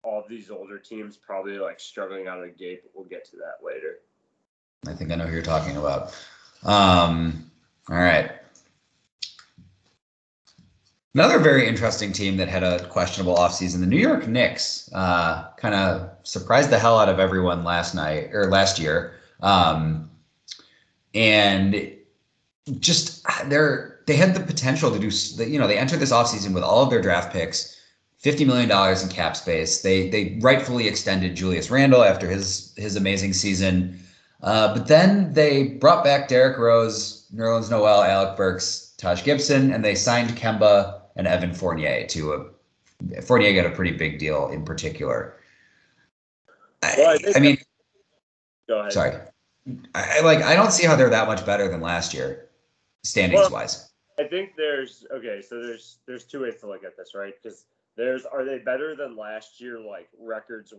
[0.03, 3.37] all these older teams probably like struggling out of the gate, but we'll get to
[3.37, 3.99] that later.
[4.87, 6.15] I think I know who you're talking about.
[6.65, 7.51] Um,
[7.91, 8.31] all right.
[11.15, 15.75] Another very interesting team that had a questionable offseason, the New York Knicks, uh, kind
[15.75, 19.15] of surprised the hell out of everyone last night or last year.
[19.41, 20.11] Um,
[21.15, 21.93] and
[22.79, 26.65] just they're they had the potential to do you know they entered this offseason with
[26.65, 27.77] all of their draft picks
[28.25, 33.33] $50 million in cap space they they rightfully extended julius randle after his his amazing
[33.33, 34.01] season
[34.43, 39.85] uh, but then they brought back Derrick Rose, Nerlens Noel, Alec Burks, Taj Gibson, and
[39.85, 43.23] they signed Kemba and Evan Fournier to a.
[43.23, 45.37] Fournier got a pretty big deal in particular.
[46.83, 47.59] Well, I I, I mean,
[48.69, 48.93] Go ahead.
[48.93, 49.17] sorry.
[49.95, 50.43] I, I like.
[50.43, 52.49] I don't see how they're that much better than last year,
[53.03, 53.88] standings Well- wise.
[54.19, 57.35] I think there's okay, so there's there's two ways to look at this, right?
[57.41, 60.73] Because there's are they better than last year, like records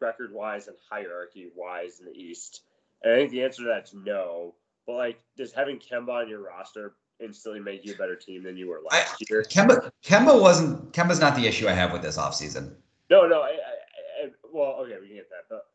[0.00, 2.62] record wise and hierarchy wise in the East?
[3.02, 4.54] And I think the answer to that's no.
[4.86, 8.56] But like, does having Kemba on your roster instantly make you a better team than
[8.56, 9.42] you were last year?
[9.42, 12.74] Kemba Kemba wasn't Kemba's not the issue I have with this offseason.
[13.10, 13.42] No, no.
[13.42, 15.66] I, I, I well, okay, we can get that, but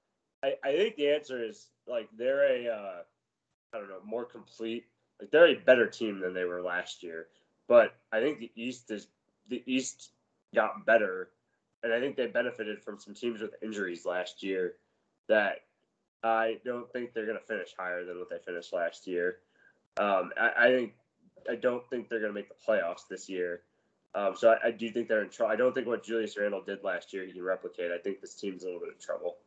[0.44, 3.02] I, I think the answer is like they're a uh,
[3.74, 4.86] I don't know more complete.
[5.24, 7.28] Like they're a better team than they were last year,
[7.70, 9.08] but I think the East is
[9.48, 10.12] the East
[10.54, 11.30] got better,
[11.82, 14.74] and I think they benefited from some teams with injuries last year
[15.30, 15.60] that
[16.24, 19.38] I don't think they're going to finish higher than what they finished last year.
[19.96, 20.94] Um, I, I, think
[21.50, 23.62] I don't think they're going to make the playoffs this year.
[24.14, 25.54] Um, so I, I, do think they're in trouble.
[25.54, 27.92] I don't think what Julius Randle did last year he can replicate.
[27.92, 29.38] I think this team's a little bit of trouble.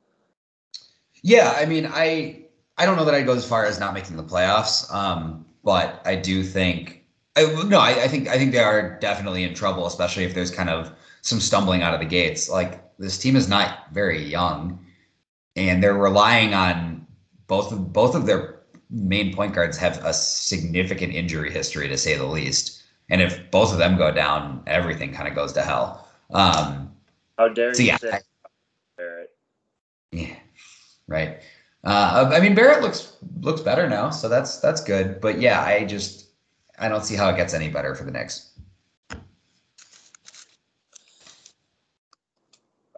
[1.23, 2.47] Yeah, I mean, I
[2.79, 6.00] I don't know that I'd go as far as not making the playoffs, um, but
[6.07, 7.02] I do think
[7.37, 10.50] I, no, I, I think I think they are definitely in trouble, especially if there's
[10.50, 12.48] kind of some stumbling out of the gates.
[12.48, 14.79] Like this team is not very young,
[15.57, 17.05] and they're relying on
[17.48, 22.16] both of both of their main point guards have a significant injury history to say
[22.16, 22.85] the least.
[23.11, 26.09] And if both of them go down, everything kind of goes to hell.
[26.31, 26.92] Um,
[27.38, 28.20] How dare so you yeah, say
[28.96, 29.31] Barrett?
[30.12, 30.37] Yeah,
[31.09, 31.40] right.
[31.87, 35.20] Uh, I mean, Barrett looks looks better now, so that's that's good.
[35.20, 36.31] But yeah, I just
[36.81, 38.51] I don't see how it gets any better for the Knicks.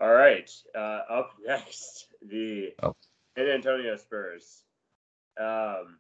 [0.01, 2.97] All right, uh, up next, the oh.
[3.37, 4.63] San Antonio Spurs.
[5.39, 5.99] Um,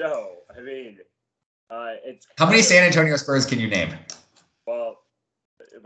[0.00, 1.00] so I mean,
[1.68, 3.92] uh, it's how many San Antonio Spurs can you name?
[4.66, 5.02] Well,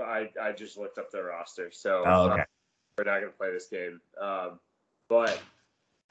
[0.00, 2.44] I I just looked up their roster, so oh, okay.
[2.96, 4.00] we're not gonna play this game.
[4.20, 4.60] Um,
[5.08, 5.42] but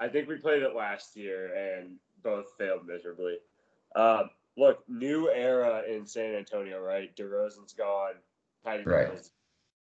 [0.01, 3.37] I think we played it last year and both failed miserably.
[3.95, 7.15] Um, look, new era in San Antonio, right?
[7.15, 8.13] DeRozan's gone.
[8.65, 9.09] Patty right.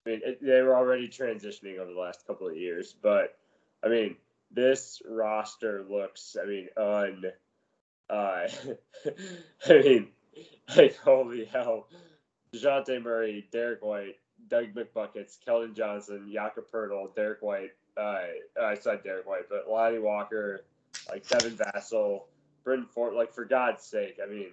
[0.05, 3.37] I mean, it, they were already transitioning over the last couple of years, but
[3.81, 4.17] I mean,
[4.51, 7.25] this roster looks, I mean, un.
[8.09, 8.47] Uh,
[9.69, 10.07] I mean,
[10.75, 11.87] like holy hell,
[12.53, 14.17] Dejounte Murray, Derrick White,
[14.49, 17.71] Doug McBuckets, Keldon Johnson, Jakob Poeltl, Derrick White.
[17.95, 18.21] Uh,
[18.61, 20.65] I said Derrick White, but Lonnie Walker,
[21.09, 22.23] like Devin Vassell,
[22.63, 23.13] Bryn Fort.
[23.13, 24.51] Like for God's sake, I mean,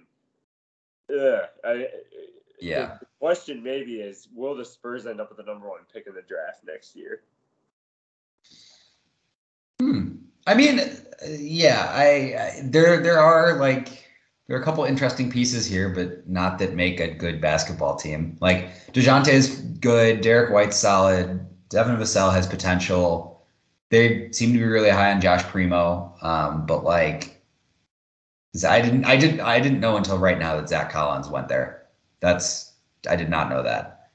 [1.09, 1.87] ugh, I,
[2.59, 2.97] yeah.
[2.99, 6.13] The question maybe is, will the Spurs end up with the number one pick in
[6.13, 7.23] the draft next year?
[9.79, 10.17] Hmm.
[10.45, 10.79] I mean,
[11.27, 14.07] yeah, I, I there there are like
[14.47, 18.37] there are a couple interesting pieces here, but not that make a good basketball team.
[18.41, 23.30] Like Dejounte is good, Derrick White's solid, Devin Vassell has potential.
[23.91, 27.41] They seem to be really high on Josh Primo, um, but like
[28.67, 31.87] I didn't I didn't I didn't know until right now that Zach Collins went there.
[32.21, 32.73] That's
[33.09, 34.09] I did not know that.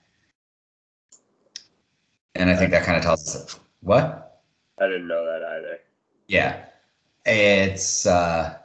[2.34, 4.42] And I think that kind of tells us what?
[4.80, 5.78] I didn't know that either.
[6.26, 6.64] Yeah.
[7.26, 8.56] It's uh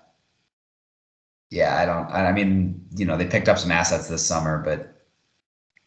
[1.49, 5.03] yeah, I don't I mean, you know, they picked up some assets this summer, but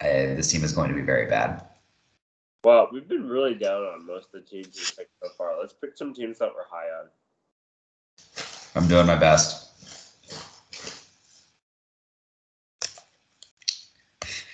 [0.02, 1.64] uh, this team is going to be very bad.
[2.64, 5.60] Well, we've been really down on most of the teams we picked so far.
[5.60, 7.08] Let's pick some teams that we're high on.
[8.74, 9.70] I'm doing my best.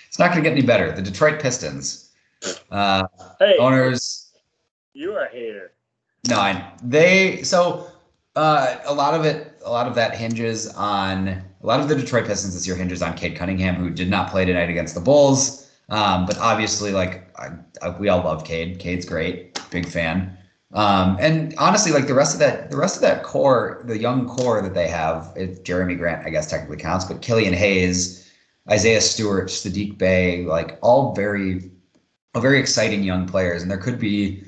[0.07, 0.91] It's not going to get any better.
[0.91, 2.11] The Detroit Pistons.
[2.69, 3.03] Uh,
[3.39, 4.33] hey, owners.
[4.93, 5.71] You are a hater.
[6.27, 7.87] No, they so
[8.35, 11.95] uh, a lot of it, a lot of that hinges on a lot of the
[11.95, 15.01] Detroit Pistons this year hinges on Cade Cunningham, who did not play tonight against the
[15.01, 15.60] Bulls.
[15.89, 17.49] Um, but obviously, like I,
[17.81, 18.79] I, we all love Cade.
[18.79, 20.37] Cade's great, big fan.
[20.73, 24.27] Um, and honestly, like the rest of that, the rest of that core, the young
[24.27, 28.31] core that they have, if Jerami Grant, I guess technically counts, but Killian Hayes,
[28.69, 31.71] Isaiah Stewart, Saddiq Bey, like all very,
[32.37, 33.61] very exciting young players.
[33.61, 34.43] And there could be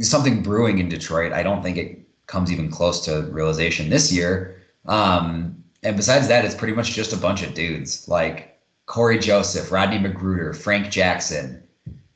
[0.00, 1.32] something brewing in Detroit.
[1.32, 4.62] I don't think it comes even close to realization this year.
[4.86, 8.47] Um, and besides that, it's pretty much just a bunch of dudes like
[8.88, 11.62] Cory Joseph, Rodney McGruder, Frank Jackson,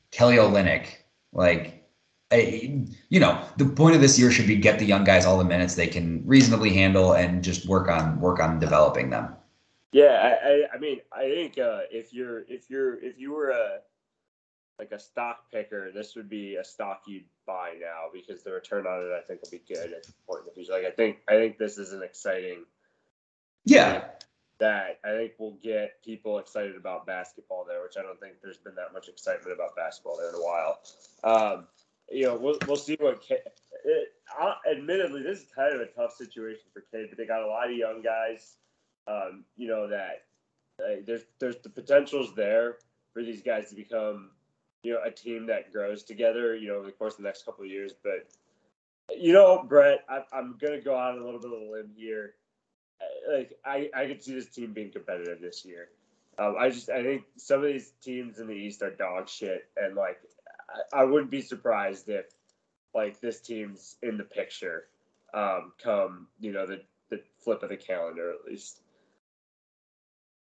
[0.09, 0.87] Kelly Olynyk.
[1.31, 1.87] Like,
[2.31, 5.37] I, you know, the point of this year should be get the young guys all
[5.37, 9.35] the minutes they can reasonably handle and just work on work on developing them.
[9.91, 13.51] Yeah, I, I, I mean, I think uh, if you're if you're if you were
[13.51, 13.79] a
[14.79, 18.87] like a stock picker, this would be a stock you'd buy now because the return
[18.87, 20.71] on it, I think, will be good at the point in the future.
[20.71, 22.65] Like, I think I think this is an exciting.
[23.63, 24.05] Yeah.
[24.63, 28.57] That I think will get people excited about basketball there, which I don't think there's
[28.57, 30.79] been that much excitement about basketball there in a while.
[31.23, 31.67] Um,
[32.09, 33.21] you know, we'll we'll see what.
[33.85, 37.43] It, uh, admittedly, this is kind of a tough situation for Cade, but they got
[37.43, 38.55] a lot of young guys
[39.07, 40.23] um, you know that
[40.79, 42.77] uh, there's there's the potentials there
[43.13, 44.31] for these guys to become
[44.83, 47.45] you know a team that grows together you know over the course of the next
[47.45, 48.27] couple of years but
[49.17, 51.91] you know brett I, i'm gonna go out on a little bit of a limb
[51.95, 52.35] here
[53.31, 55.89] like i i could see this team being competitive this year
[56.39, 59.69] um, i just i think some of these teams in the east are dog shit
[59.77, 60.17] and like
[60.93, 62.25] i, I wouldn't be surprised if
[62.93, 64.85] like this team's in the picture
[65.33, 68.81] um, come you know the the flip of the calendar at least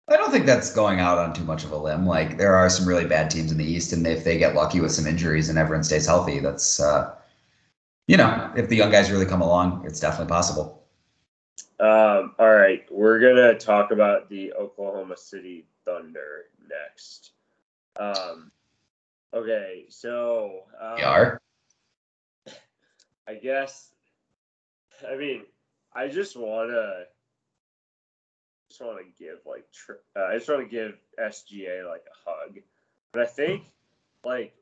[0.07, 2.05] I don't think that's going out on too much of a limb.
[2.05, 4.79] Like there are some really bad teams in the East, and if they get lucky
[4.79, 7.15] with some injuries and everyone stays healthy, that's uh,
[8.07, 10.84] you know, if the young guys really come along, it's definitely possible.
[11.79, 17.31] Um, all right, we're gonna talk about the Oklahoma City Thunder next.
[17.97, 18.51] Um,
[19.33, 21.41] okay, so um, We are.
[23.27, 23.91] I guess.
[25.05, 25.43] I mean,
[25.93, 27.03] I just wanna,
[28.69, 32.29] just want to give like, tr- uh, I just want to give SGA like a
[32.29, 32.59] hug,
[33.11, 33.63] but I think
[34.23, 34.53] like,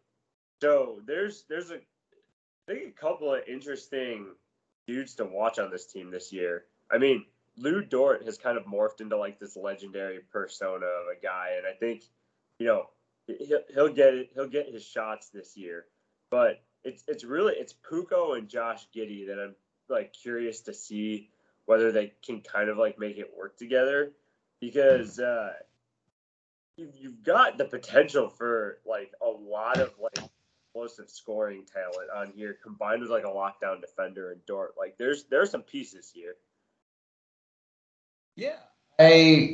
[0.62, 4.28] so there's there's a, I think a couple of interesting
[4.88, 6.66] dudes to watch on this team this year.
[6.94, 7.26] I mean,
[7.58, 11.66] Lu Dort has kind of morphed into like this legendary persona of a guy, and
[11.68, 12.04] I think,
[12.60, 12.90] you know,
[13.28, 14.30] he'll, he'll get it.
[14.34, 15.86] He'll get his shots this year,
[16.30, 19.56] but it's it's really it's Poku and Josh Giddey that I'm
[19.90, 21.30] like curious to see
[21.66, 24.12] whether they can kind of like make it work together
[24.60, 25.54] because uh,
[26.78, 30.30] you, you've got the potential for like a lot of like
[30.74, 34.74] explosive scoring talent on here combined with like a lockdown defender and Dort.
[34.78, 36.36] Like there's there's some pieces here.
[38.36, 38.56] Yeah.
[39.00, 39.06] I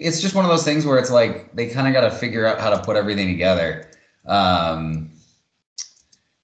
[0.02, 2.46] it's just one of those things where it's like they kind of got to figure
[2.46, 3.90] out how to put everything together.
[4.26, 5.12] Um,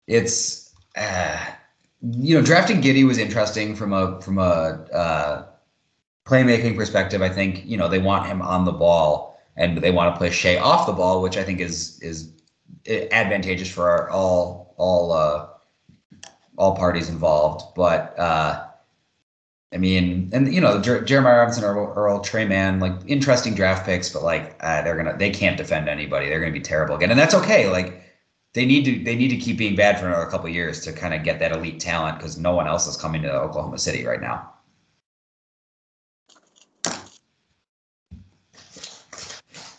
[0.08, 1.46] it's uh,
[2.02, 4.42] you know drafting Giddey was interesting from a from a
[4.94, 5.46] uh,
[6.26, 7.22] playmaking perspective.
[7.22, 10.30] I think you know they want him on the ball and they want to play
[10.30, 12.32] Shai off the ball, which I think is is
[12.88, 15.48] advantageous for our, all all uh,
[16.58, 17.76] all parties involved.
[17.76, 18.65] But uh,
[19.74, 23.86] I mean, and you know, Jer- Jeremiah Robinson, Earl, Earl, Tre Mann, like interesting draft
[23.86, 26.30] picks, but like uh, they're gonna they can't defend anybody.
[26.30, 27.70] They're gonna be terrible again, and that's okay.
[27.70, 28.02] Like
[28.54, 31.14] they need to they need to keep being bad for another couple years to kind
[31.14, 34.22] of get that elite talent because no one else is coming to Oklahoma City right
[34.22, 34.52] now.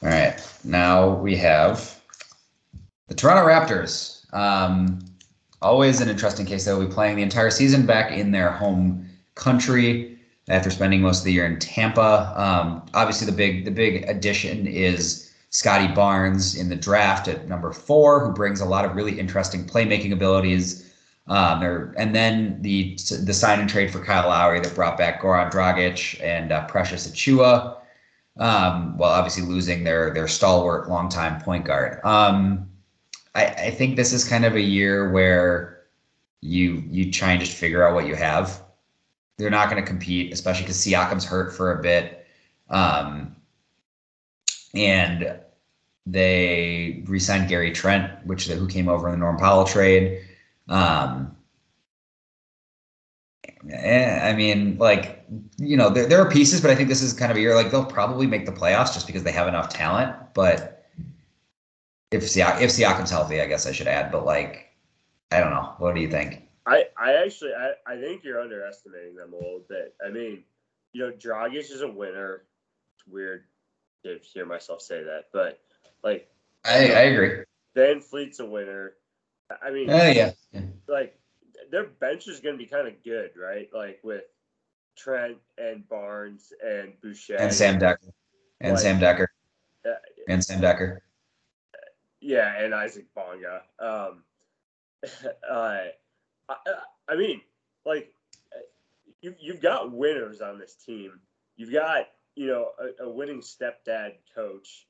[0.02, 1.98] All right, now we have
[3.08, 4.32] the Toronto Raptors.
[4.34, 4.98] Um,
[5.62, 6.64] always an interesting case.
[6.64, 9.05] They'll be playing the entire season back in their home
[9.36, 10.18] country
[10.48, 12.32] after spending most of the year in Tampa.
[12.36, 17.72] Um, obviously, the big the big addition is Scottie Barnes in the draft at number
[17.72, 20.82] four, who brings a lot of really interesting playmaking abilities.
[21.28, 25.50] Um, and then the the sign and trade for Kyle Lowry that brought back Goran
[25.50, 27.78] Dragic and uh, Precious Achiuwa.
[28.38, 32.00] Um, well, obviously losing their their stalwart longtime point guard.
[32.04, 32.70] Um,
[33.34, 35.84] I, I think this is kind of a year where
[36.42, 38.62] you you try and just figure out what you have.
[39.38, 42.26] They're not going to compete, especially because Siakam's hurt for a bit,
[42.70, 43.36] um,
[44.74, 45.38] and
[46.06, 50.20] they re-signed Gary Trent, which who came over in the Norm Powell trade.
[50.68, 51.36] Um,
[53.72, 55.24] I mean, like,
[55.58, 57.54] you know, there, there are pieces, but I think this is kind of a year
[57.54, 60.14] like they'll probably make the playoffs just because they have enough talent.
[60.34, 60.86] But
[62.10, 64.12] if Siak- if Siakam's healthy, I guess I should add.
[64.12, 64.72] But like,
[65.32, 65.74] I don't know.
[65.78, 66.45] What do you think?
[66.66, 69.94] I, I actually I, I think you're underestimating them a little bit.
[70.04, 70.42] I mean,
[70.92, 72.42] you know, Dragic is a winner.
[72.96, 73.44] It's weird
[74.04, 75.60] to hear myself say that, but
[76.02, 76.28] like
[76.64, 77.44] I, I agree.
[77.76, 78.94] VanVleet's a winner.
[79.62, 80.32] I mean, Oh yeah.
[80.88, 81.18] like
[81.70, 83.68] their bench is going to be kind of good, right?
[83.72, 84.24] Like with
[84.96, 88.10] Trent and Barnes and Boucher And Sam Dekker.
[88.60, 89.26] And Like- Sam Dekker.
[89.86, 89.90] Uh,
[90.26, 90.98] And Sam Dekker.
[92.20, 93.62] yeah, and Isaac Bonga.
[93.78, 94.24] Um,
[95.50, 95.78] uh,
[96.48, 96.56] I,
[97.08, 97.40] I mean,
[97.84, 98.12] like
[99.20, 101.20] you you've got winners on this team.
[101.56, 104.86] You've got you know a, a winning stepdad coach,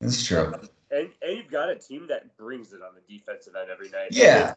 [0.00, 0.52] It's true.
[0.90, 4.08] and and you've got a team that brings it on the defensive end every night.
[4.10, 4.54] Yeah.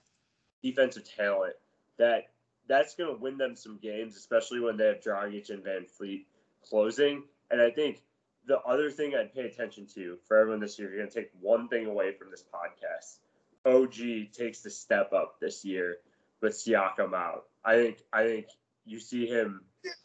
[0.62, 1.56] defensive talent
[1.98, 2.28] that
[2.68, 6.26] that's going to win them some games, especially when they have Dragic and VanVleet
[6.68, 7.24] closing.
[7.52, 8.02] And I think
[8.48, 11.30] the other thing I'd pay attention to for everyone this year, you're going to take
[11.42, 13.18] one thing away from this podcast.
[13.66, 15.98] OG takes the step up this year
[16.42, 17.46] with Siakam out.
[17.64, 18.46] I think I think
[18.86, 19.62] you see him.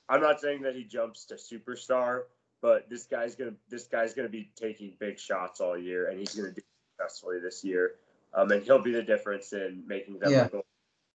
[0.09, 2.23] I'm not saying that he jumps to superstar,
[2.63, 6.35] but this guy's gonna this guy's gonna be taking big shots all year, and he's
[6.35, 6.65] gonna do it
[6.97, 7.97] successfully this year.
[8.35, 10.49] Um, and he'll be the difference in making them Yeah.
[10.53, 10.63] a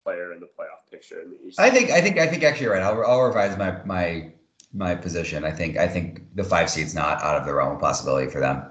[0.05, 1.61] player in the playoff picture in the East.
[1.61, 2.83] I think I think I think actually you're right.
[2.83, 4.33] I'll, I'll revise my my
[4.73, 5.45] my position.
[5.45, 8.41] I think I think the five seed's not out of the realm of possibility for
[8.41, 8.71] them.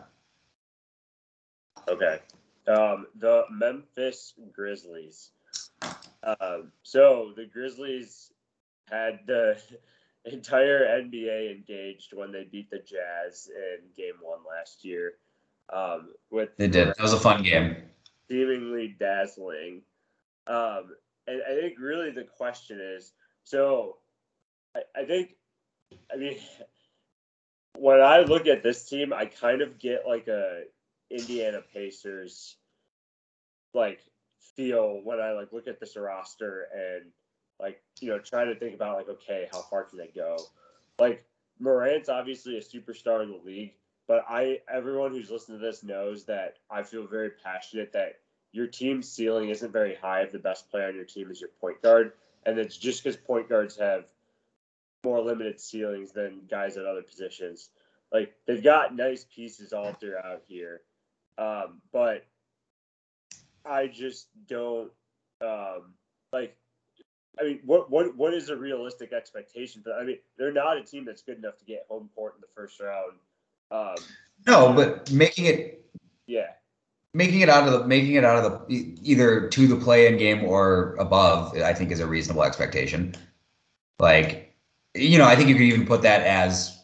[1.88, 2.19] Okay.
[2.68, 5.32] Um, the Memphis Grizzlies.
[6.24, 8.32] Um, so the Grizzlies
[8.89, 9.59] had the
[10.26, 15.14] entire NBA engaged when they beat the Jazz in Game One last year.
[15.74, 16.89] Um, with They did.
[16.89, 17.78] That was a fun game.
[18.30, 19.82] seemingly dazzling.
[20.47, 20.95] Um,
[21.28, 23.97] and I think really the question is so
[24.76, 25.36] I, I think,
[26.12, 26.38] I mean,
[27.78, 30.64] when I look at this team, I kind of get like a
[31.12, 32.57] Indiana Pacers
[33.74, 34.01] like
[34.55, 37.12] feel when I like look at this roster and
[37.59, 40.38] like you know try to think about like okay, how far can they go?
[40.99, 41.24] Like
[41.59, 43.74] Morant's obviously a superstar in the league,
[44.07, 48.20] but I everyone who's listened to this knows that I feel very passionate that
[48.51, 51.51] your team's ceiling isn't very high if the best player on your team is your
[51.62, 52.14] point guard,
[52.45, 54.05] and it's just because point guards have
[55.03, 57.70] more limited ceilings than guys at other positions.
[58.12, 60.82] Like they've got nice pieces all throughout here,
[61.41, 62.25] um, but
[63.65, 64.91] I just don't
[65.41, 65.93] um,
[66.31, 66.55] like.
[67.39, 69.81] I mean, what what what is a realistic expectation?
[69.83, 72.41] But I mean, they're not a team that's good enough to get home court in
[72.41, 73.13] the first round.
[73.71, 73.95] Um,
[74.45, 75.85] no, but making it
[76.27, 76.47] yeah,
[77.13, 80.43] making it out of the making it out of the either to the play-in game
[80.43, 83.15] or above, I think is a reasonable expectation.
[83.97, 84.55] Like,
[84.93, 86.77] you know, I think you could even put that as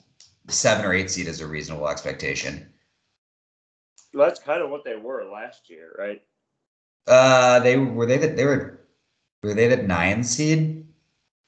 [0.48, 2.72] seven or eight seed as a reasonable expectation.
[4.18, 6.24] Well, that's kind of what they were last year, right?
[7.06, 8.80] Uh, they were they that they were
[9.44, 10.88] were they the nine seed?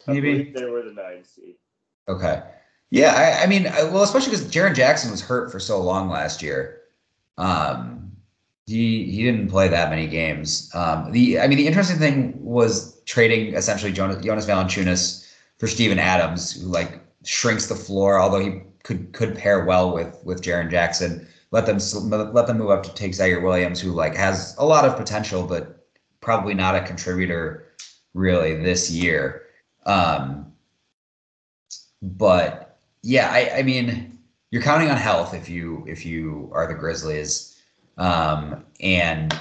[0.08, 1.56] Maybe they were the nine seed.
[2.08, 2.44] Okay.
[2.92, 6.42] Yeah, I, I mean, well, especially because Jaren Jackson was hurt for so long last
[6.44, 6.82] year.
[7.38, 8.12] Um,
[8.68, 10.70] he he didn't play that many games.
[10.76, 15.98] Um, the I mean, the interesting thing was trading essentially Jonas, Jonas Valanciunas for Steven
[15.98, 20.70] Adams, who like shrinks the floor, although he could could pair well with with Jaren
[20.70, 21.28] Jackson.
[21.52, 21.80] Let them
[22.12, 25.48] let them move up to take Ziaire Williams, who like has a lot of potential,
[25.48, 25.88] but
[26.22, 27.70] probably not a contributor
[28.14, 29.44] really this year.
[29.86, 30.54] Um,
[32.02, 34.20] but yeah, I, I mean,
[34.52, 37.60] you're counting on health if you if you are the Grizzlies,
[37.98, 39.38] um, and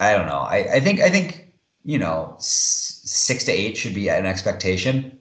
[0.00, 0.40] I don't know.
[0.40, 1.52] I, I think I think
[1.84, 5.18] you know six to eight should be an expectation,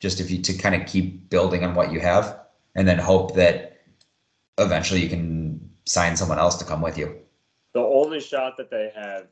[0.00, 2.40] just if you to kind of keep building on what you have
[2.74, 3.69] and then hope that
[4.60, 7.16] eventually you can sign someone else to come with you.
[7.72, 9.26] The only shot that they have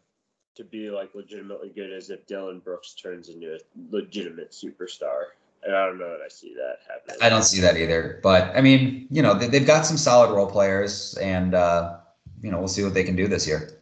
[0.56, 3.58] to be like legitimately good is if Dillon Brooks turns into a
[3.90, 5.22] legitimate superstar.
[5.64, 7.16] And I don't know that I see that happening.
[7.20, 8.20] I don't see that either.
[8.22, 11.98] But I mean, you know, they, have got some solid role players, and uh,
[12.42, 13.80] you know, we'll see what they can do this year.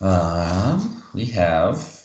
[0.00, 1.95] Um, we have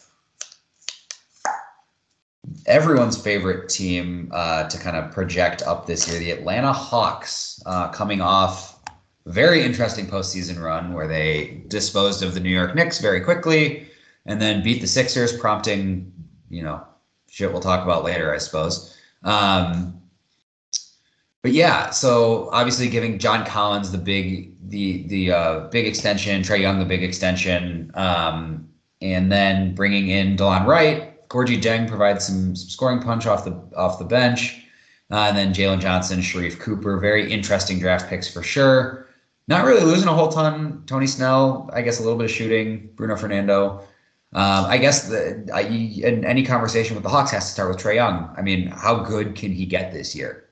[2.65, 7.89] everyone's favorite team uh, to kind of project up this year, the Atlanta Hawks, uh,
[7.89, 8.79] coming off
[9.25, 13.87] very interesting postseason run where they disposed of the New York Knicks very quickly
[14.25, 16.11] and then beat the Sixers, prompting,
[16.49, 16.85] you know,
[17.29, 18.97] shit we'll talk about later, I suppose.
[19.23, 20.01] Um,
[21.41, 26.59] but yeah, so obviously giving John Collins the big the the uh, big extension, Trae
[26.59, 28.69] Young the big extension, um,
[29.01, 33.53] and then bringing in Delon Wright, Gorgui Dieng provides some, some scoring punch off the
[33.75, 34.65] off the bench.
[35.09, 39.07] Uh, and then Jalen Johnson, Sharife Cooper, very interesting draft picks for sure.
[39.47, 40.83] Not really losing a whole ton.
[40.85, 42.89] Tony Snell, I guess a little bit of shooting.
[42.95, 43.79] Bruno Fernando.
[44.33, 47.77] Um, I guess the I, in any conversation with the Hawks has to start with
[47.77, 48.33] Trae Young.
[48.37, 50.49] I mean, how good can he get this year?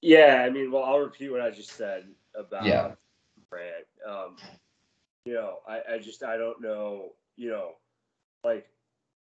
[0.00, 2.04] Yeah, I mean, well, I'll repeat what I just said
[2.36, 2.92] about yeah.
[3.50, 3.84] Brad.
[4.08, 4.36] Um,
[5.24, 7.12] you know, I, I just I don't know.
[7.36, 7.70] You know,
[8.44, 8.66] like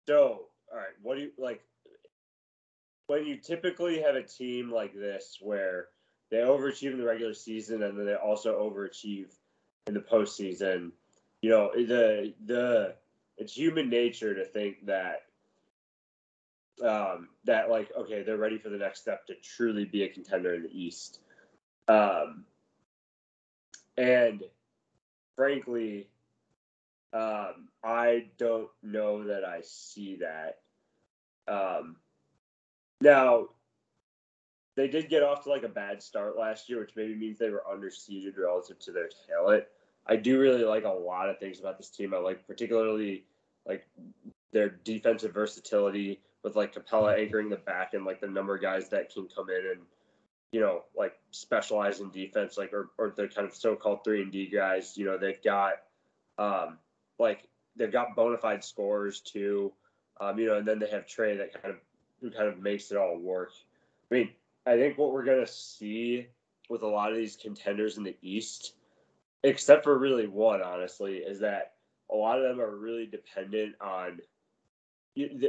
[0.07, 1.61] so, all right, what do you like
[3.07, 5.87] when you typically have a team like this where
[6.31, 9.31] they overachieve in the regular season and then they also overachieve
[9.87, 10.91] in the postseason?
[11.41, 12.95] You know, the the
[13.37, 15.23] it's human nature to think that
[16.83, 20.53] um, that like okay, they're ready for the next step to truly be a contender
[20.53, 21.19] in the East.
[21.87, 22.45] Um,
[23.97, 24.43] and
[25.35, 26.09] frankly,
[27.15, 30.57] um, I don't know that I see that.
[31.47, 31.95] Um,
[32.99, 33.47] now,
[34.75, 37.49] they did get off to like a bad start last year, which maybe means they
[37.49, 39.63] were underseeded relative to their talent.
[40.05, 42.13] I do really like a lot of things about this team.
[42.13, 43.23] I like particularly
[43.65, 43.87] like
[44.51, 48.89] their defensive versatility with like Capela anchoring the back and like the number of guys
[48.89, 49.81] that can come in and
[50.51, 54.33] you know like specialize in defense, like or or the kind of so-called three and
[54.33, 54.97] D guys.
[54.97, 55.75] You know they've got
[56.37, 56.77] um,
[57.19, 59.71] like they've got bona fide scores too,
[60.19, 61.79] um, you know, and then they have Trae that kind of
[62.21, 63.51] who kind of makes it all work.
[64.11, 64.29] I mean,
[64.65, 66.27] I think what we're gonna see
[66.69, 68.73] with a lot of these contenders in the East,
[69.43, 71.73] except for really one, honestly, is that
[72.11, 74.19] a lot of them are really dependent on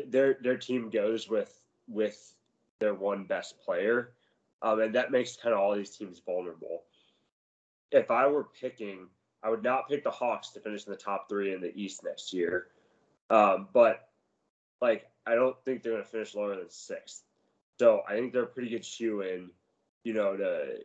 [0.09, 2.35] their their team goes with with
[2.79, 4.13] their one best player,
[4.63, 6.85] um, and that makes kind of all these teams vulnerable.
[7.91, 9.09] If I were picking
[9.43, 12.03] I would not pick the Hawks to finish in the top three in the East
[12.05, 12.69] next year.
[13.31, 14.09] Um, but
[14.81, 17.23] like, I don't think they're going to finish lower than sixth.
[17.79, 19.51] So I think they're a pretty good shoe in,
[20.05, 20.79] you know, to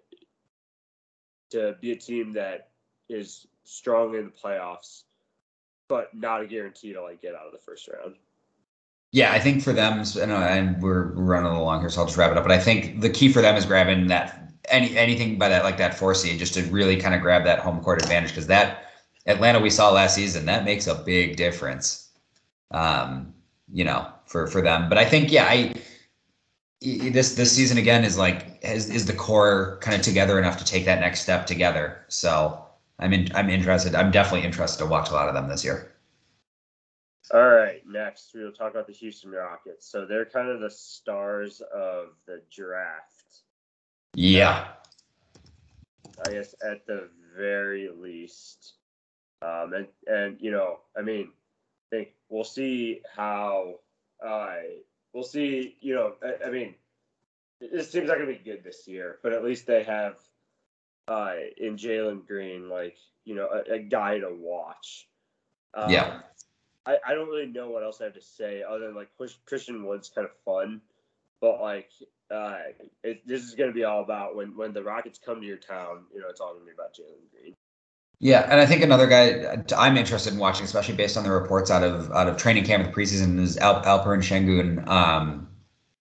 [1.52, 2.70] to be a team that
[3.10, 5.04] is strong in the playoffs.
[5.91, 8.16] but not a guarantee to like get out of the first round.
[9.12, 12.38] Yeah, I think for them, and, we're running along here, so I'll just wrap it
[12.38, 12.45] up.
[12.45, 15.78] But I think the key for them is grabbing that any anything by that like
[15.78, 18.91] that four seed, just to really kind of grab that home court advantage because that
[19.26, 22.09] Atlanta we saw last season that makes a big difference.
[22.72, 23.34] Um,
[23.72, 24.89] you know, for for them.
[24.89, 25.74] But I think yeah, I
[26.82, 30.66] this this season again is like is, is the core kind of together enough to
[30.66, 32.05] take that next step together.
[32.07, 32.66] So
[32.99, 33.95] I'm in, I'm interested.
[33.95, 35.93] I'm definitely interested to watch a lot of them this year.
[37.34, 39.89] All right, next we'll talk about the Houston Rockets.
[39.89, 43.21] So they're kind of the stars of the draft.
[44.14, 44.68] Yeah.
[46.26, 48.74] I guess at the very least.
[49.41, 51.32] Um, and and you know, I mean,
[51.91, 53.80] I think we'll see how
[54.24, 54.55] uh,
[55.14, 55.78] we'll see.
[55.82, 56.76] You know, I, I mean,
[57.59, 60.18] this team's not going to be good this year, but at least they have
[61.07, 65.07] uh, in Jalen Green, like you know, a, a guy to watch.
[65.74, 66.20] Um, yeah.
[66.86, 69.09] I, I don't really know what else I have to say other than like
[69.45, 70.82] Christian Wood's kind of fun,
[71.39, 71.89] but like
[72.32, 72.58] uh,
[73.04, 75.58] it, this is going to be all about when when the Rockets come to your
[75.58, 76.06] town.
[76.14, 77.56] You know, it's all going to be about Jalen Green.
[78.20, 81.72] Yeah, and I think another guy I'm interested in watching, especially based on the reports
[81.72, 85.48] out of out of training camp the preseason, is Al, Alperen Sengun, um,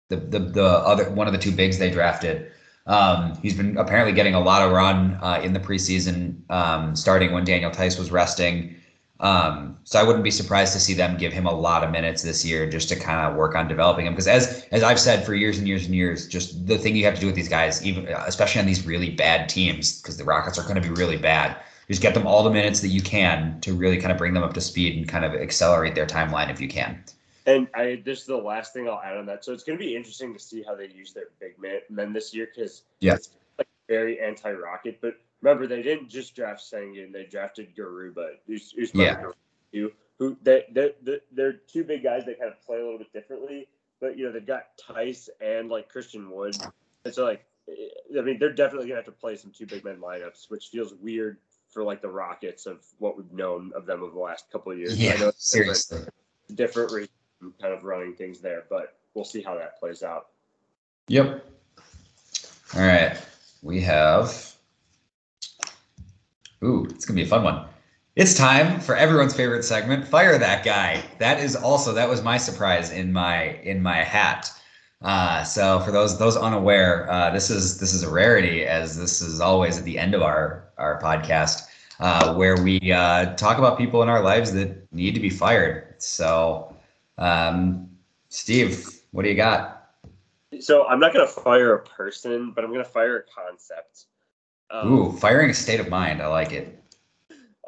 [0.08, 2.52] the, the the other one of the two bigs they drafted.
[2.86, 7.32] Um, he's been apparently getting a lot of run uh, in the preseason, um, starting
[7.32, 8.76] when Daniel Theis was resting.
[9.20, 12.22] Um, so I wouldn't be surprised to see them give him a lot of minutes
[12.22, 14.14] this year just to kind of work on developing him.
[14.14, 17.04] Because as as I've said for years and years and years, just the thing you
[17.04, 20.24] have to do with these guys, even especially on these really bad teams, because the
[20.24, 21.56] Rockets are going to be really bad
[21.90, 24.44] just get them all the minutes that you can to really kind of bring them
[24.44, 27.02] up to speed and kind of accelerate their timeline if you can.
[27.46, 29.44] And I this is the last thing I'll add on that.
[29.44, 31.54] So it's going to be interesting to see how they use their big
[31.90, 33.14] men this year because yeah.
[33.14, 35.00] it's like very anti-rocket.
[35.00, 39.22] But remember, they didn't just draft Sengun; they drafted Garuba, who's, who's yeah.
[39.72, 40.92] who who they they
[41.32, 43.68] they're two big guys that kind of play a little bit differently.
[44.00, 46.56] But you know they've got Theis and like Christian Wood,
[47.04, 49.84] and so like eh, I mean they're definitely gonna have to play some two big
[49.84, 51.38] men lineups, which feels weird
[51.70, 54.78] for like the Rockets of what we've known of them over the last couple of
[54.78, 54.98] years.
[54.98, 56.00] Yeah, I know seriously.
[56.54, 57.10] Different reason
[57.60, 60.28] kind of running things there, but we'll see how that plays out.
[61.08, 61.46] Yep.
[62.74, 63.16] All right.
[63.62, 64.54] We have.
[66.62, 67.64] Ooh, it's gonna be a fun one.
[68.16, 71.02] It's time for everyone's favorite segment, fire that guy.
[71.18, 74.50] That is also that was my surprise in my in my hat.
[75.02, 79.22] Uh, so for those those unaware, uh, this is this is a rarity as this
[79.22, 81.68] is always at the end of our our podcast
[82.00, 85.94] uh, where we uh, talk about people in our lives that need to be fired.
[85.98, 86.74] So,
[87.18, 87.88] um,
[88.28, 89.92] Steve, what do you got?
[90.58, 94.06] So I'm not to fire a person, but I'm to fire a concept.
[94.70, 96.22] Um, Ooh, firing a state of mind.
[96.22, 96.82] I like it.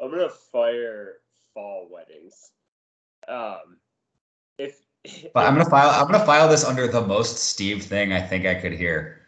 [0.01, 1.15] I'm going to fire
[1.53, 2.51] fall weddings.
[3.27, 3.77] Um,
[4.57, 4.81] if
[5.33, 5.89] but I'm gonna file.
[5.89, 9.21] I'm gonna file this under the most Steve thing I think I could hear.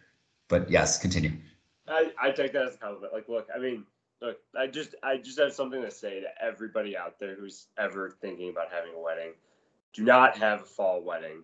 [0.48, 1.32] But yes, continue.
[1.88, 3.14] I, I take that as a compliment.
[3.14, 3.84] Like, look, I mean,
[4.22, 8.10] look, I just I just have something to say to everybody out there who's ever
[8.22, 9.34] thinking about having a wedding.
[9.94, 11.44] Do not have a fall wedding.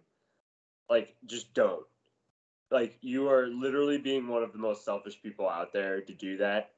[0.89, 1.85] Like, just don't.
[2.71, 6.37] Like, you are literally being one of the most selfish people out there to do
[6.37, 6.71] that.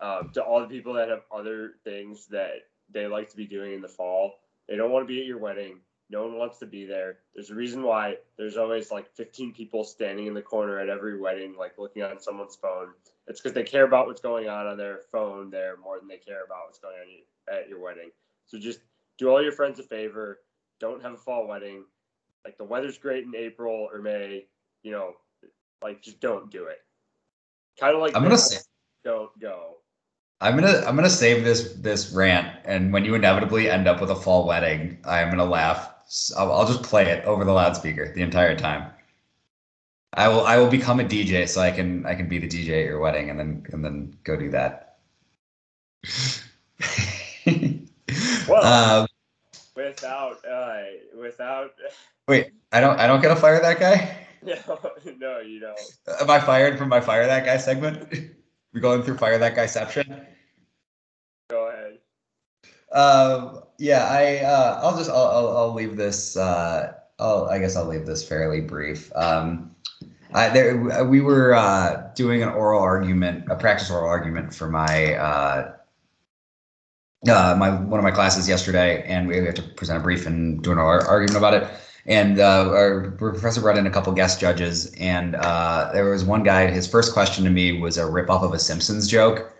[0.00, 3.72] Um, to all the people that have other things that they like to be doing
[3.72, 4.34] in the fall,
[4.68, 5.80] they don't want to be at your wedding
[6.10, 7.18] no one wants to be there.
[7.34, 11.20] There's a reason why there's always like 15 people standing in the corner at every
[11.20, 12.88] wedding, like looking on someone's phone.
[13.26, 16.16] It's because they care about what's going on on their phone there more than they
[16.16, 18.10] care about what's going on at your wedding.
[18.46, 18.80] So just
[19.18, 20.40] do all your friends a favor.
[20.80, 21.84] Don't have a fall wedding.
[22.44, 24.46] Like the weather's great in April or May.
[24.82, 25.12] You know,
[25.82, 26.78] like just don't do it.
[27.80, 28.58] Kind of like I'm gonna say,
[29.04, 29.76] don't go.
[30.40, 34.10] I'm gonna I'm gonna save this this rant, and when you inevitably end up with
[34.10, 35.90] a fall wedding, I'm gonna laugh
[36.36, 38.90] I'll, I'll just play it over the loudspeaker the entire time.
[40.14, 42.80] I will I will become a DJ so I can I can be the DJ
[42.80, 44.98] at your wedding and then and then go do that.
[48.48, 49.06] well, um,
[49.76, 50.82] without uh,
[51.20, 51.72] without.
[52.26, 54.27] Wait, I don't I don't get to fire that guy.
[54.42, 54.54] No,
[55.18, 55.78] no, you don't.
[56.20, 58.12] Am I fired from my fire that guy segment?
[58.72, 60.26] We're going through fire that guyception.
[61.50, 61.98] Go ahead.
[62.92, 66.36] Um, yeah, I uh, I'll just I'll, I'll, I'll leave this.
[66.36, 69.10] Uh, I'll, I guess I'll leave this fairly brief.
[69.14, 69.74] Um,
[70.34, 75.14] I, there, we were uh, doing an oral argument, a practice oral argument for my
[75.14, 75.72] uh,
[77.28, 80.62] uh, my one of my classes yesterday, and we had to present a brief and
[80.62, 81.68] do an oral argument about it.
[82.08, 86.42] And uh, our professor brought in a couple guest judges, and uh, there was one
[86.42, 86.70] guy.
[86.70, 89.52] His first question to me was a rip off of a Simpsons joke,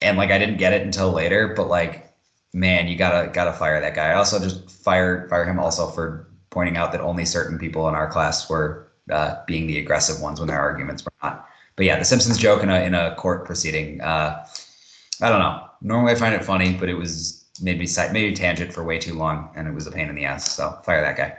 [0.00, 2.12] and like I didn't get it until later, but like
[2.52, 4.08] man, you gotta gotta fire that guy.
[4.08, 7.94] I also just fire fire him also for pointing out that only certain people in
[7.94, 11.48] our class were uh, being the aggressive ones when their arguments were not.
[11.76, 14.00] But yeah, the Simpsons joke in a in a court proceeding.
[14.00, 14.44] Uh,
[15.20, 15.68] I don't know.
[15.80, 19.50] Normally I find it funny, but it was maybe maybe tangent for way too long,
[19.56, 20.52] and it was a pain in the ass.
[20.52, 21.36] So fire that guy.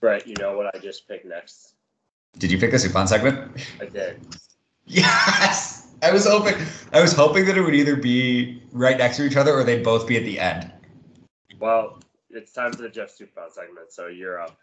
[0.00, 0.26] Right.
[0.26, 1.74] You know what I just picked next.
[2.38, 3.60] Did you pick the Suppan segment?
[3.80, 4.20] I did.
[4.86, 5.88] Yes.
[6.02, 6.54] I was hoping
[6.92, 9.84] I was hoping that it would either be right next to each other or they'd
[9.84, 10.72] both be at the end.
[11.58, 14.56] Well, it's time for the Jeff Suppan segment, so you're up.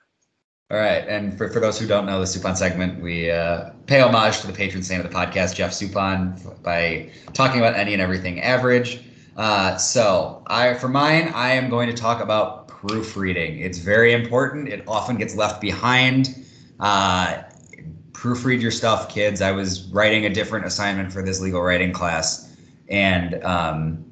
[0.70, 4.02] All right, and for, for those who don't know the Suppan segment, we uh, pay
[4.02, 8.02] homage to the patron saint of the podcast, Jeff Suppan, by talking about any and
[8.02, 9.00] everything average.
[9.38, 13.60] Uh, so, I for mine, I am going to talk about proofreading.
[13.60, 14.70] It's very important.
[14.70, 16.46] It often gets left behind.
[16.80, 17.44] Uh,
[18.12, 19.42] proofread your stuff, kids.
[19.42, 22.56] I was writing a different assignment for this legal writing class,
[22.90, 24.06] and um,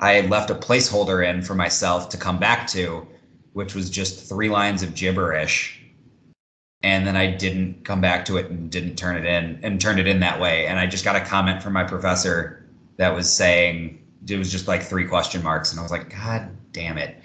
[0.00, 3.06] I left a placeholder in for myself to come back to,
[3.52, 5.74] which was just three lines of gibberish.
[6.82, 9.98] And then I didn't come back to it and didn't turn it in and turned
[9.98, 10.66] it in that way.
[10.66, 12.64] And I just got a comment from my professor
[12.98, 15.72] that was saying it was just like three question marks.
[15.72, 17.20] And I was like, God damn it.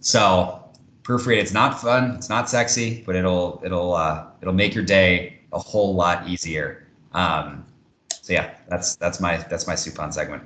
[0.00, 0.64] So
[1.02, 5.40] proofread, it's not fun, it's not sexy, but it'll it'll uh, it'll make your day
[5.52, 6.86] a whole lot easier.
[7.12, 7.66] Um,
[8.10, 10.42] so yeah, that's that's my that's my Suppan segment.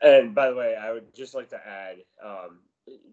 [0.00, 2.60] And by the way, I would just like to add, um,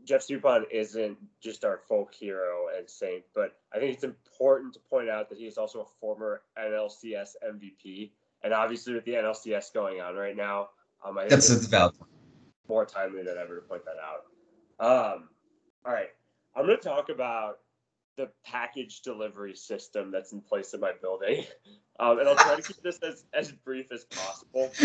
[0.06, 4.80] Jeff Suppan isn't just our folk hero and saint, but I think it's important to
[4.80, 8.12] point out that he is also a former NLCS MVP.
[8.44, 10.70] And obviously, with the NLCS going on right now,
[11.04, 11.96] um, I think that's it's valid.
[12.70, 14.26] More timely than ever to point that out.
[14.80, 15.30] Um,
[15.86, 16.10] all right,
[16.56, 17.60] I'm going to talk about
[18.18, 21.46] the package delivery system that's in place in my building.
[21.98, 24.70] Um, and I'll try to keep this as, as brief as possible.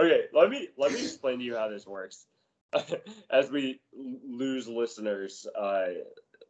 [0.00, 2.26] okay, let me let me explain to you how this works.
[3.32, 5.86] as we lose listeners, uh,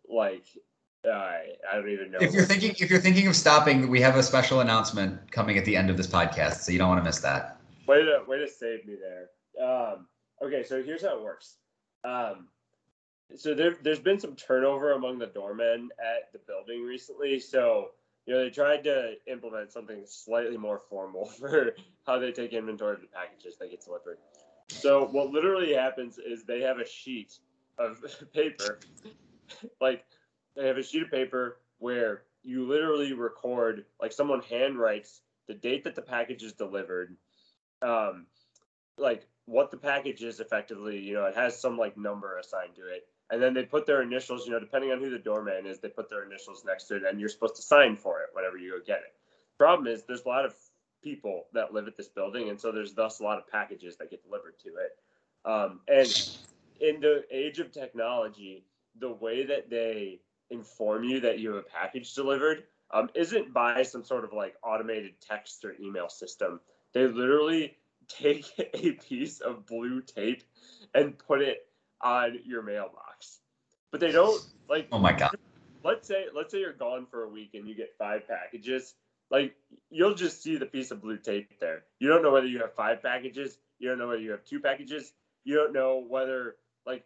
[0.06, 0.44] like
[1.06, 2.18] uh, I don't even know.
[2.20, 5.64] If you're thinking if you're thinking of stopping, we have a special announcement coming at
[5.64, 7.61] the end of this podcast, so you don't want to miss that.
[7.86, 9.28] Way to way to save me there.
[9.64, 10.06] Um,
[10.42, 11.56] Okay, so here's how it works.
[12.04, 12.48] Um,
[13.36, 17.38] so there, there's been some turnover among the doormen at the building recently.
[17.38, 17.90] So
[18.26, 21.74] you know they tried to implement something slightly more formal for
[22.06, 24.18] how they take inventory of the packages that get delivered.
[24.68, 27.38] So what literally happens is they have a sheet
[27.78, 28.04] of
[28.34, 28.80] paper,
[29.80, 30.04] like
[30.56, 35.84] they have a sheet of paper where you literally record, like someone handwrites the date
[35.84, 37.16] that the package is delivered,
[37.82, 38.26] um,
[38.98, 40.98] like what the package is effectively.
[40.98, 43.06] You know, it has some like number assigned to it.
[43.30, 45.88] And then they put their initials, you know, depending on who the doorman is, they
[45.88, 48.72] put their initials next to it, and you're supposed to sign for it whenever you
[48.72, 49.14] go get it.
[49.56, 50.54] Problem is, there's a lot of
[51.02, 54.10] people that live at this building, and so there's thus a lot of packages that
[54.10, 55.50] get delivered to it.
[55.50, 56.38] Um, and
[56.80, 58.64] in the age of technology,
[59.00, 60.20] the way that they
[60.50, 64.54] inform you that you have a package delivered um, isn't by some sort of like
[64.62, 66.60] automated text or email system.
[66.94, 67.76] They literally
[68.08, 70.42] take a piece of blue tape
[70.94, 71.66] and put it
[72.00, 73.40] on your mailbox.
[73.90, 75.36] But they don't like Oh my god.
[75.84, 78.94] Let's say let's say you're gone for a week and you get five packages.
[79.30, 79.54] Like
[79.90, 81.84] you'll just see the piece of blue tape there.
[81.98, 84.60] You don't know whether you have five packages, you don't know whether you have two
[84.60, 85.12] packages,
[85.44, 87.04] you don't know whether like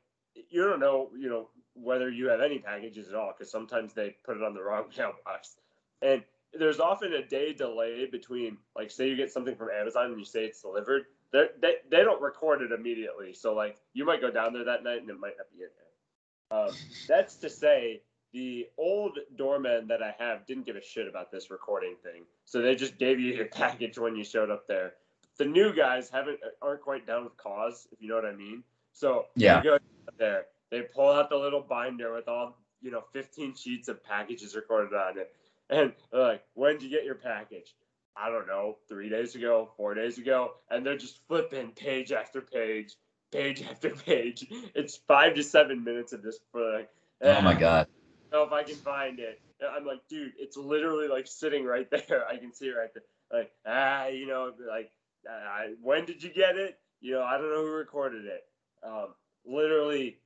[0.50, 4.16] you don't know, you know, whether you have any packages at all because sometimes they
[4.24, 5.56] put it on the wrong mailbox.
[6.02, 6.22] And
[6.58, 10.24] there's often a day delay between like say you get something from Amazon and you
[10.24, 11.06] say it's delivered.
[11.32, 13.32] They're, they they don't record it immediately.
[13.32, 15.68] So like you might go down there that night and it might not be in
[15.76, 16.58] there.
[16.58, 16.74] Um,
[17.08, 18.02] that's to say
[18.32, 22.22] the old doorman that I have didn't give a shit about this recording thing.
[22.44, 24.94] So they just gave you your package when you showed up there.
[25.38, 28.62] The new guys haven't aren't quite down with cause, if you know what I mean.
[28.92, 29.78] So yeah, you go
[30.18, 30.46] there.
[30.70, 34.94] They pull out the little binder with all you know 15 sheets of packages recorded
[34.94, 35.32] on it
[35.70, 37.74] and like, when did you get your package?
[38.16, 40.52] I don't know, three days ago, four days ago.
[40.70, 42.96] And they're just flipping page after page,
[43.30, 44.46] page after page.
[44.74, 46.88] It's five to seven minutes of this for like,
[47.22, 47.86] oh my God.
[48.32, 49.40] I know if I can find it.
[49.74, 52.26] I'm like, dude, it's literally like sitting right there.
[52.26, 53.40] I can see it right there.
[53.40, 54.90] Like, ah, you know, like,
[55.28, 56.78] uh, when did you get it?
[57.00, 58.44] You know, I don't know who recorded it.
[58.82, 59.08] Um,
[59.44, 60.18] literally,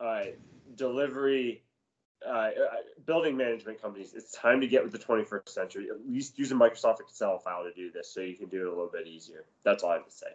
[0.00, 0.24] uh,
[0.74, 1.62] delivery
[2.26, 2.50] uh, uh,
[3.06, 5.88] building management companies, it's time to get with the 21st century.
[5.90, 8.66] At least use a Microsoft Excel file to do this so you can do it
[8.66, 9.44] a little bit easier.
[9.64, 10.26] That's all I have to say.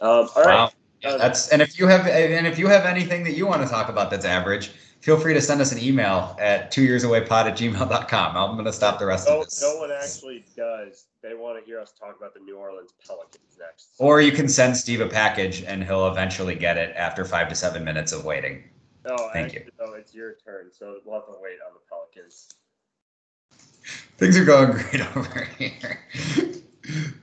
[0.00, 0.54] Um, all right.
[0.54, 0.70] Wow.
[1.02, 3.88] That's and if you have and if you have anything that you want to talk
[3.88, 7.46] about that's average, feel free to send us an email at two years away pod
[7.46, 8.36] at gmail.com.
[8.36, 9.62] I'm going to stop the rest no, of this.
[9.62, 11.06] No one actually does.
[11.22, 13.90] They want to hear us talk about the New Orleans Pelicans next.
[13.98, 17.54] Or you can send Steve a package and he'll eventually get it after five to
[17.54, 18.64] seven minutes of waiting.
[19.10, 19.86] Oh, Thank actually, you.
[19.86, 22.48] No, it's your turn, so we'll have to wait on the Pelicans.
[24.18, 26.00] Things are going great over here.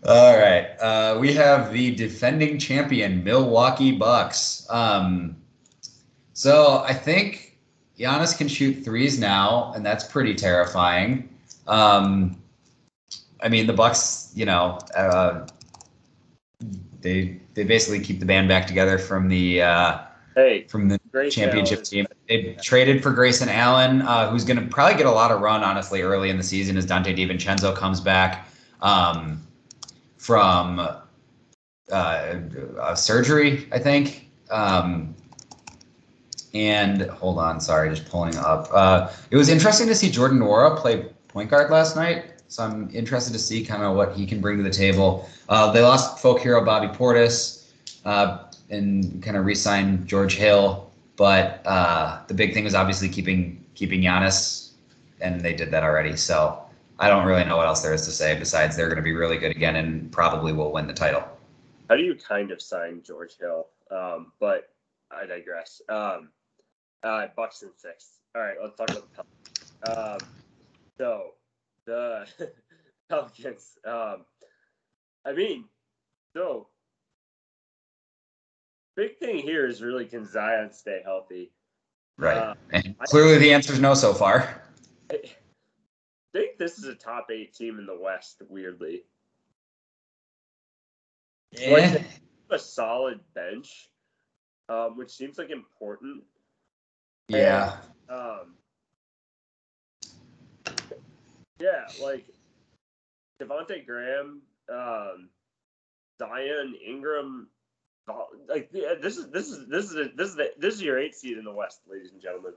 [0.08, 0.68] All right.
[0.80, 4.66] Uh, we have the defending champion, Milwaukee Bucks.
[4.70, 5.38] Um,
[6.34, 7.58] so I think
[8.00, 11.30] Giannis can shoot threes now, and that's pretty terrifying.
[11.68, 12.42] Um,
[13.42, 15.48] I mean, the Bucks, you know, uh,
[17.02, 20.00] they they basically keep the band back together from the uh,
[20.36, 21.86] Hey, from the Grayson championship Allen.
[21.86, 22.08] team.
[22.28, 25.64] They traded for Grayson Allen, uh, who's going to probably get a lot of run,
[25.64, 28.50] honestly, early in the season as Donte DiVincenzo comes back
[28.82, 29.42] um,
[30.18, 31.02] from uh,
[31.90, 34.30] uh, surgery, I think.
[34.52, 35.16] Um,
[36.54, 38.68] and hold on, sorry, just pulling up.
[38.74, 42.26] Uh, it was interesting to see Jordan Nwora play point guard last night.
[42.50, 45.30] So I'm interested to see kind of what he can bring to the table.
[45.48, 47.72] Uh, they lost folk hero Bobby Portis.
[48.04, 50.85] Uh, and kind of re-signed George Hill.
[51.16, 54.72] But uh, the big thing was obviously keeping keeping Giannis,
[55.22, 56.16] and they did that already.
[56.18, 56.62] So
[57.00, 59.14] I don't really know what else there is to say besides they're going to be
[59.14, 61.24] really good again and probably will win the title.
[61.90, 63.68] How do you kind of sign George Hill?
[63.92, 64.70] Um, but
[65.12, 65.82] I digress.
[65.90, 66.30] Um,
[67.04, 68.20] uh, Bucks and six.
[68.36, 69.24] All right, let's talk about the
[69.86, 70.24] Pelicans.
[70.24, 70.30] Um,
[70.98, 71.32] so
[71.86, 72.28] the
[73.10, 73.78] Pelicans.
[73.86, 74.26] Um,
[75.26, 75.66] I mean,
[76.36, 76.68] so
[78.96, 81.52] big thing here is really can Zion stay healthy?
[82.18, 82.38] Right.
[82.38, 84.62] Uh, and clearly the answer is no so far.
[85.12, 85.18] I
[86.34, 88.42] think this is a top eight team in the West.
[88.50, 89.04] Weirdly,
[91.58, 92.04] Eh,
[92.50, 93.90] a solid bench,
[94.70, 96.24] um, which seems like important.
[97.30, 97.78] yeah.
[98.10, 98.56] Um,
[101.60, 102.26] yeah, like
[103.42, 105.30] Devonte Graham, um,
[106.20, 107.48] Zion Ingram,
[108.08, 111.00] Oh, like this is this is this is a, this is the, this is your
[111.00, 112.54] eight seed in the West, ladies and gentlemen.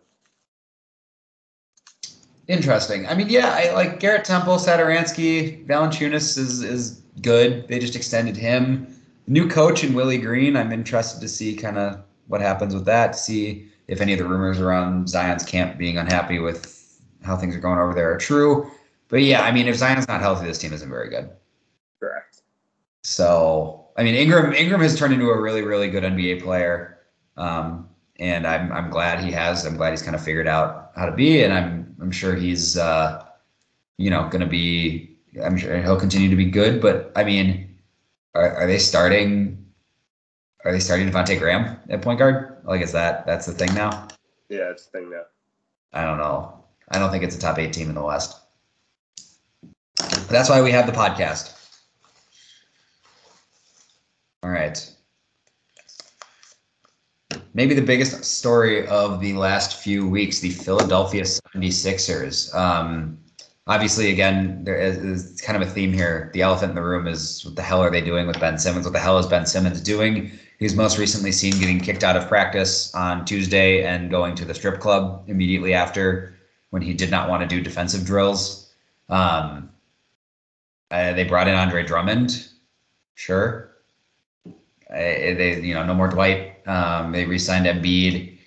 [2.48, 3.06] Interesting.
[3.06, 7.66] I mean, yeah, I like Garrett Temple, Satoransky, Valanciunas is is good.
[7.68, 8.94] They just extended him.
[9.26, 10.56] New coach in Willie Green.
[10.56, 13.16] I'm interested to see kind of what happens with that.
[13.16, 17.60] See if any of the rumors around Zion's camp being unhappy with how things are
[17.60, 18.70] going over there are true.
[19.08, 21.30] But yeah, I mean, if Zion's not healthy, this team isn't very good.
[22.00, 22.42] Correct.
[23.02, 27.00] So I mean, Ingram Ingram has turned into a really really good NBA player,
[27.36, 27.88] um,
[28.20, 29.66] and I'm I'm glad he has.
[29.66, 32.78] I'm glad he's kind of figured out how to be, and I'm I'm sure he's
[32.78, 33.24] uh,
[33.98, 35.16] you know going to be.
[35.42, 36.80] I'm sure he'll continue to be good.
[36.80, 37.76] But I mean,
[38.36, 39.66] are are they starting?
[40.64, 42.58] Are they starting Devontae Graham at point guard?
[42.62, 44.06] Like, is that that's the thing now?
[44.48, 45.22] Yeah, it's the thing now.
[45.92, 46.64] I don't know.
[46.90, 48.38] I don't think it's a top eight team in the West.
[49.96, 51.57] But that's why we have the podcast.
[54.42, 54.94] All right.
[57.54, 62.54] Maybe the biggest story of the last few weeks the Philadelphia 76ers.
[62.54, 63.18] Um,
[63.66, 66.30] obviously, again, there is, is kind of a theme here.
[66.34, 68.86] The elephant in the room is what the hell are they doing with Ben Simmons?
[68.86, 70.30] What the hell is Ben Simmons doing?
[70.58, 74.44] He was most recently seen getting kicked out of practice on Tuesday and going to
[74.44, 76.34] the strip club immediately after
[76.70, 78.72] when he did not want to do defensive drills.
[79.08, 79.70] Um,
[80.90, 82.48] uh, they brought in Andre Drummond.
[83.14, 83.67] Sure.
[84.90, 86.66] Uh, they, you know, no more Dwight.
[86.66, 88.38] Um, they re-signed Embiid.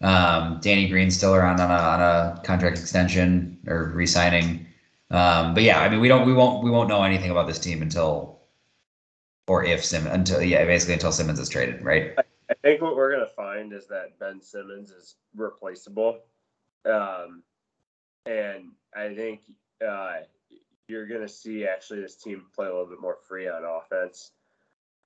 [0.00, 4.66] Um, Danny Green's still around on a, on a contract extension or re-signing.
[5.10, 7.58] Um, but yeah, I mean, we don't, we won't, we won't know anything about this
[7.58, 8.40] team until,
[9.48, 12.14] or if Sim until yeah, basically until Simmons is traded, right?
[12.18, 16.20] I think what we're gonna find is that Ben Simmons is replaceable,
[16.84, 17.42] um,
[18.26, 19.40] and I think
[19.86, 20.18] uh,
[20.88, 24.30] you're gonna see actually this team play a little bit more free on offense.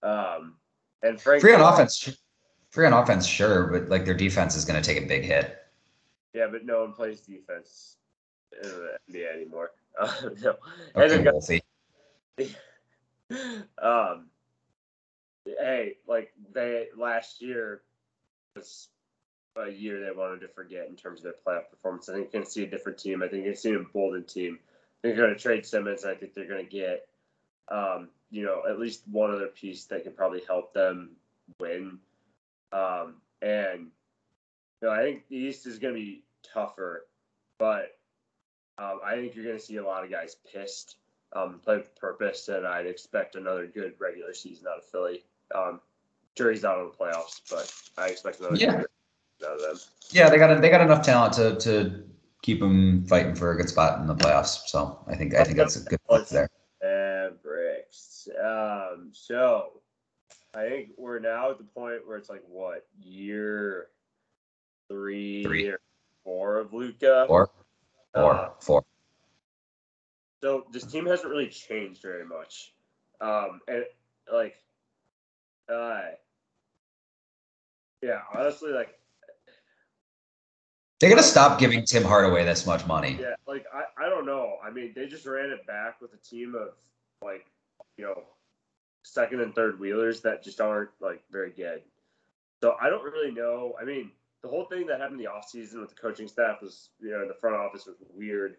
[0.03, 0.55] Um,
[1.03, 2.16] and frankly, Free on offense,
[2.70, 5.59] free on offense, sure, but like their defense is going to take a big hit.
[6.34, 7.97] Yeah, but no one plays defense
[8.62, 9.70] in the NBA anymore.
[9.99, 10.57] Uh, no,
[10.94, 11.62] Okay, got Wolfie.
[13.82, 14.26] um,
[15.44, 17.82] hey, like they last year
[18.55, 18.88] was
[19.57, 22.09] a year they wanted to forget in terms of their playoff performance.
[22.09, 23.22] I think you're going to see a different team.
[23.22, 24.59] I think you're going to see an emboldened team.
[25.03, 26.05] They're going to trade Simmons.
[26.05, 27.09] I think they're going to get,
[27.68, 31.11] um, you know, at least one other piece that can probably help them
[31.61, 31.99] win.
[32.72, 33.89] Um, and
[34.83, 37.07] you know, I think the East is going to be tougher,
[37.59, 37.99] but
[38.79, 40.97] um, I think you're going to see a lot of guys pissed
[41.35, 45.24] um, play with purpose, and I'd expect another good regular season out of Philly.
[45.55, 45.81] Um,
[46.35, 47.72] jury's out on the playoffs, but
[48.03, 48.72] I expect another Yeah.
[48.72, 48.91] year
[49.45, 49.77] out of them.
[50.11, 52.05] Yeah, they got they got enough talent to to
[52.43, 54.68] keep them fighting for a good spot in the playoffs.
[54.68, 56.49] So I think I think that's a good point there.
[57.97, 58.28] Bricks.
[58.42, 59.80] Um, so
[60.55, 63.88] I think we're now at the point where it's like what year
[64.88, 65.68] three, Three.
[65.68, 65.80] or
[66.24, 67.24] four of Luka.
[67.26, 67.51] Four,
[68.14, 68.84] Uh, four, four.
[70.42, 72.72] So this team hasn't really changed very much.
[73.20, 73.84] Um, and
[74.32, 74.55] like,
[75.68, 76.03] uh,
[78.03, 78.99] yeah, honestly, like,
[81.01, 83.18] They got to stop giving Tim Hardaway this much money.
[83.20, 84.57] yeah, like I, I don't know.
[84.64, 86.68] I mean, they just ran it back with a team of
[87.22, 87.47] like,
[87.97, 88.22] you know,
[89.03, 91.82] second and third wheelers that just aren't like very good.
[92.62, 93.74] So I don't really know.
[93.80, 94.11] I mean,
[94.42, 97.26] the whole thing that happened in the offseason with the coaching staff was, you know,
[97.26, 98.57] the front office was weird.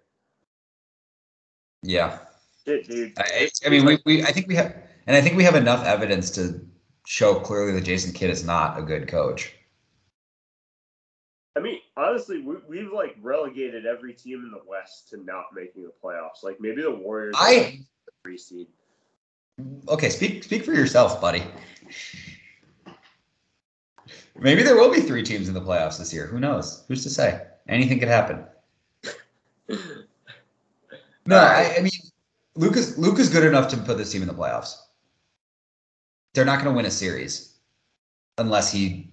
[1.83, 2.19] Yeah,
[2.67, 3.13] Shit, dude.
[3.17, 4.75] I, I mean, we, we I think we have,
[5.05, 6.59] and I think we have enough evidence to
[7.05, 9.53] show clearly that Jason Kidd is not a good coach.
[11.55, 15.83] I mean, honestly, we, we've like relegated every team in the West to not making
[15.83, 16.43] the playoffs.
[16.43, 17.79] Like maybe the Warriors I
[18.21, 18.67] three seed.
[19.89, 21.43] Okay, speak speak for yourself, buddy.
[24.39, 26.27] Maybe there will be three teams in the playoffs this year.
[26.27, 26.83] Who knows?
[26.87, 27.47] Who's to say?
[27.67, 28.45] Anything could happen.
[31.25, 31.91] No, I, I mean,
[32.55, 34.75] Luke is Luke is good enough to put this team in the playoffs.
[36.33, 37.55] They're not going to win a series
[38.37, 39.09] unless he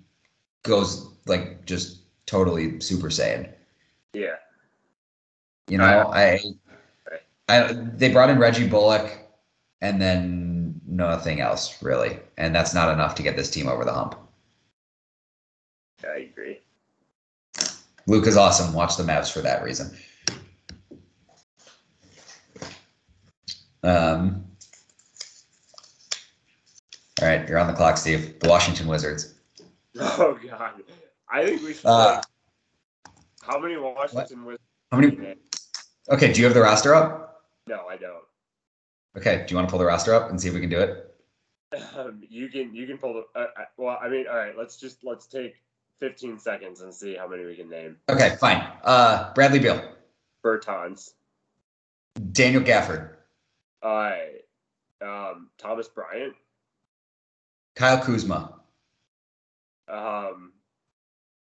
[0.62, 3.52] goes like just totally Super Saiyan.
[4.12, 4.36] Yeah,
[5.68, 6.38] You know, I,
[7.48, 9.23] I they brought in Reggie Bullock
[9.84, 13.92] and then nothing else really, and that's not enough to get this team over the
[13.92, 14.16] hump.
[16.02, 16.60] I agree.
[18.06, 18.72] Luke is awesome.
[18.72, 19.94] Watch the Mavs for that reason.
[23.82, 24.46] Um,
[27.20, 28.40] all right, you're on the clock, Steve.
[28.40, 29.34] The Washington Wizards.
[30.00, 30.82] Oh God,
[31.30, 31.86] I think we should.
[31.86, 32.22] Uh,
[33.42, 34.64] how many Washington Wizards?
[34.90, 35.36] How many?
[36.08, 37.42] Okay, do you have the roster up?
[37.66, 38.23] No, I don't.
[39.16, 40.80] Okay, do you want to pull the roster up and see if we can do
[40.80, 41.10] it?
[41.96, 43.40] Um, you can you can pull the.
[43.40, 44.56] Uh, uh, well, I mean, all right.
[44.56, 45.56] Let's just let's take
[46.00, 47.96] 15 seconds and see how many we can name.
[48.08, 48.64] Okay, fine.
[48.84, 49.82] Uh, Bradley Beal,
[50.44, 51.14] Bertans.
[52.30, 53.10] Daniel Gafford,
[53.82, 54.12] Uh,
[55.02, 56.34] um, Thomas Bryant.
[57.74, 58.60] Kyle Kuzma.
[59.88, 60.52] Um,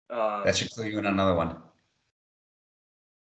[0.10, 1.58] um, That should clue you in another one.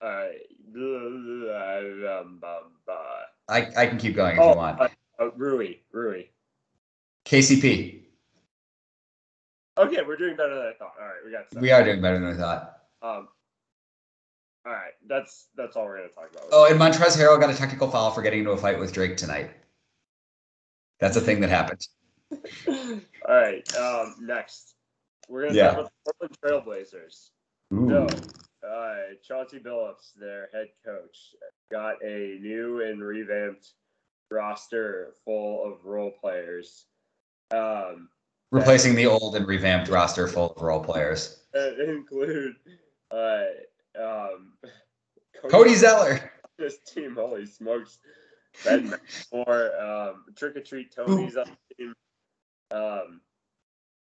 [0.01, 0.27] uh,
[0.75, 3.21] um, uh,
[3.52, 4.80] I, I can keep going if oh, you want.
[4.80, 4.88] uh,
[5.20, 6.24] uh, Rui, Rui.
[7.26, 7.99] KCP.
[9.78, 10.93] Okay, we're doing better than I thought.
[10.99, 11.62] All right, we got.
[11.62, 12.78] We are doing better than I thought.
[13.02, 13.28] Um.
[14.66, 16.45] All right, that's that's all we're gonna talk about.
[16.52, 19.18] Oh, and Montrezl Harrell got a technical foul for getting into a fight with Drake
[19.18, 19.52] tonight.
[20.99, 21.86] That's a thing that happened.
[22.68, 23.76] all right.
[23.76, 24.16] Um.
[24.22, 24.76] Next,
[25.28, 25.72] we're gonna Yeah.
[25.72, 27.30] talk about the Portland Trailblazers.
[27.74, 27.89] Ooh.
[27.89, 28.08] So,
[28.68, 31.36] uh, Chauncey Billups, their head coach,
[31.72, 33.72] got a new and revamped
[34.30, 36.86] roster full of role players.
[37.51, 38.09] Um,
[38.51, 41.43] Replacing the old and revamped roster full of role players.
[41.53, 42.55] that include
[43.09, 43.43] uh,
[43.99, 44.53] um,
[45.49, 46.32] Cody Zeller.
[46.57, 47.16] this team.
[47.16, 47.99] Holy smokes!
[48.66, 48.93] Ben
[49.32, 51.93] or um, Trick or Treat Tony's on the team.
[52.72, 53.22] Um,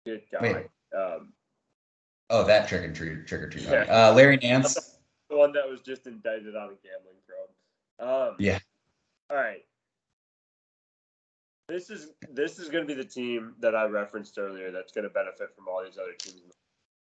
[0.07, 0.68] good God.
[0.96, 1.32] Um,
[2.30, 3.64] Oh, that trick and treat, trick or treat.
[3.64, 3.84] Yeah.
[3.88, 4.74] Uh, Larry Nance.
[5.30, 8.30] the one that was just indicted on a gambling probe.
[8.30, 8.58] Um, Yeah.
[9.30, 9.64] All right.
[11.68, 14.70] This is this is going to be the team that I referenced earlier.
[14.70, 16.40] That's going to benefit from all these other teams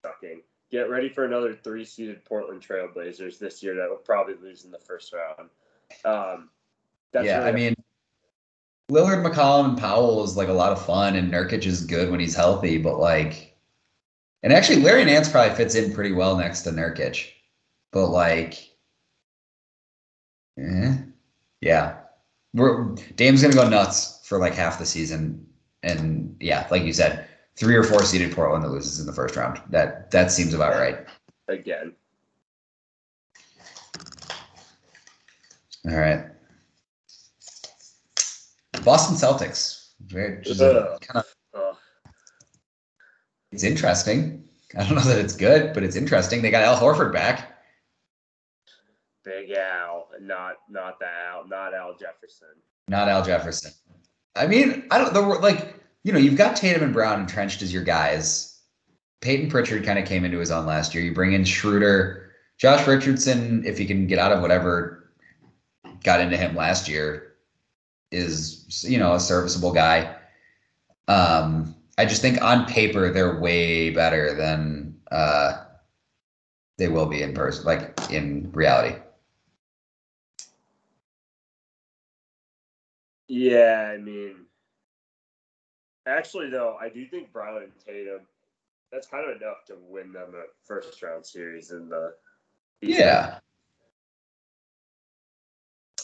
[0.06, 0.42] sucking.
[0.70, 4.80] Get ready for another three-seeded Portland Trailblazers this year that will probably lose in the
[4.80, 5.50] first round.
[6.04, 6.50] Um,
[7.14, 7.76] that's yeah, really- I mean,
[8.92, 12.20] Lillard, McCollum, and Powell is like a lot of fun, and Nurkic is good when
[12.20, 13.47] he's healthy, but like,
[14.44, 17.30] and actually, Larry Nance probably fits in pretty well next to Nurkic,
[17.92, 18.70] but like,
[20.60, 20.96] eh,
[21.62, 21.98] yeah,
[22.54, 25.46] we're Dame's gonna go nuts for like half the season,
[25.84, 29.36] and yeah, like you said, three or four seeded Portland that loses in the first
[29.36, 29.62] round.
[29.70, 31.06] That that seems about right.
[31.48, 31.94] again.
[35.90, 36.26] All right.
[38.84, 39.92] Boston Celtics.
[40.02, 41.00] Very just Ugh.
[41.02, 41.36] kind of.
[43.52, 44.44] It's interesting.
[44.76, 46.42] I don't know that it's good, but it's interesting.
[46.42, 47.58] They got Al Horford back.
[49.24, 52.48] Big Al, not not the Al, not Al Jefferson.
[52.88, 53.72] Not Al Jefferson.
[54.36, 57.74] I mean, I don't the like, you know, you've got Tatum and Brown entrenched as
[57.74, 58.60] your guys.
[59.22, 61.04] Payton Pritchard kind of came into his own last year.
[61.04, 65.12] You bring in Schroeder, Josh Richardson, if he can get out of whatever
[66.04, 67.36] got into him last year,
[68.12, 70.16] is you know a serviceable guy.
[71.08, 75.66] Um, I just think on paper they're way better than uh,
[76.78, 78.96] they will be in person, like in reality.
[83.28, 84.46] Yeah, I mean,
[86.06, 88.22] actually, though, I do think Brown and Tatum,
[88.92, 92.14] that's kind of enough to win them a first round series in the.
[92.82, 93.40] Yeah.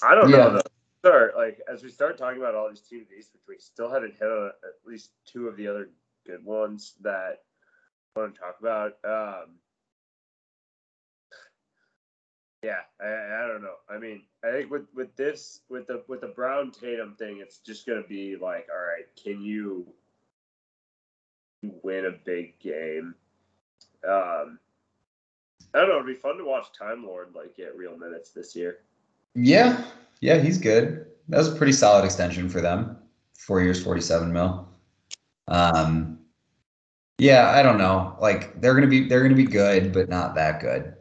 [0.04, 0.38] I don't Yeah.
[0.38, 0.73] know though.
[1.04, 4.14] Start like as we start talking about all these teams East, which we still haven't
[4.14, 5.90] hit on at least two of the other
[6.26, 7.42] good ones that
[8.16, 8.94] I want to talk about.
[9.04, 9.56] Um,
[12.64, 13.76] yeah, I, I don't know.
[13.90, 17.58] I mean, I think with with this with the with the Brown Tatum thing, it's
[17.58, 19.86] just gonna be like, all right, can you
[21.84, 23.14] win a big game?
[24.08, 24.58] Um,
[25.74, 25.96] I don't know.
[25.96, 28.78] It'd be fun to watch Time Lord like get real minutes this year.
[29.36, 29.84] Yeah.
[30.24, 31.06] Yeah, he's good.
[31.28, 32.98] That was a pretty solid extension for them.
[33.38, 34.70] Four years, 47 mil.
[35.50, 36.20] Um,
[37.18, 38.16] yeah, I don't know.
[38.22, 40.94] Like they're gonna be they're gonna be good, but not that good.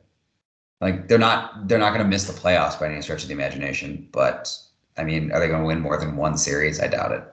[0.80, 4.08] Like they're not they're not gonna miss the playoffs by any stretch of the imagination.
[4.10, 4.52] But
[4.98, 6.80] I mean, are they gonna win more than one series?
[6.80, 7.24] I doubt it.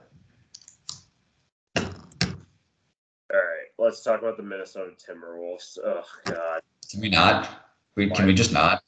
[1.74, 1.90] All
[3.32, 5.76] right, let's talk about the Minnesota Timberwolves.
[5.84, 7.64] Oh God, Can we not?
[7.96, 8.80] We can we just not?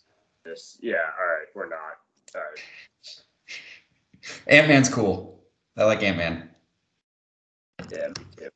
[0.44, 0.78] this.
[0.80, 1.98] Yeah, all right, we're not.
[2.34, 2.60] All right.
[4.46, 5.44] Ant Man's cool.
[5.76, 6.50] I like Ant Man.
[7.90, 8.48] Yeah, me too.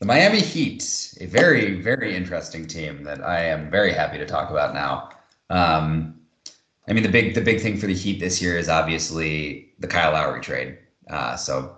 [0.00, 4.50] The Miami Heat, a very, very interesting team that I am very happy to talk
[4.50, 5.10] about now.
[5.50, 6.20] Um,
[6.88, 9.88] I mean, the big, the big thing for the Heat this year is obviously the
[9.88, 10.78] Kyle Lowry trade.
[11.10, 11.76] Uh, so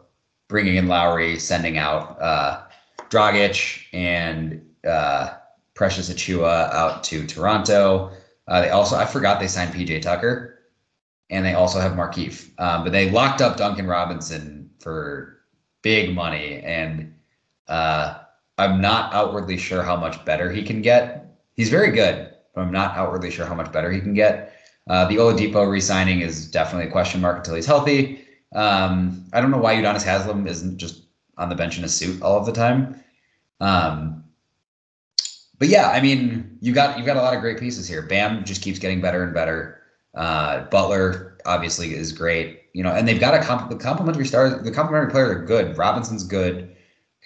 [0.49, 2.63] bringing in Lowry, sending out uh,
[3.09, 5.35] Dragic and uh,
[5.75, 8.13] Precious Achiuwa out to Toronto.
[8.51, 10.59] Uh, they also, I forgot they signed PJ Tucker,
[11.31, 12.51] and they also have Markieff.
[12.59, 15.39] Um, but they locked up Duncan Robinson for
[15.83, 17.15] big money, and
[17.69, 18.19] uh,
[18.59, 21.39] I'm not outwardly sure how much better he can get.
[21.55, 24.53] He's very good, but I'm not outwardly sure how much better he can get.
[24.89, 28.27] Uh, the Oladipo re-signing is definitely a question mark until he's healthy.
[28.53, 31.05] Um, I don't know why Udonis Haslem isn't just
[31.39, 33.01] on the bench in a suit all of the time.
[33.61, 34.25] Um,
[35.61, 38.01] but yeah, I mean, you got you've got a lot of great pieces here.
[38.01, 39.83] Bam just keeps getting better and better.
[40.15, 44.51] Uh, Butler obviously is great, you know, and they've got a comp- the complementary stars.
[44.63, 45.77] The complementary players are good.
[45.77, 46.75] Robinson's good.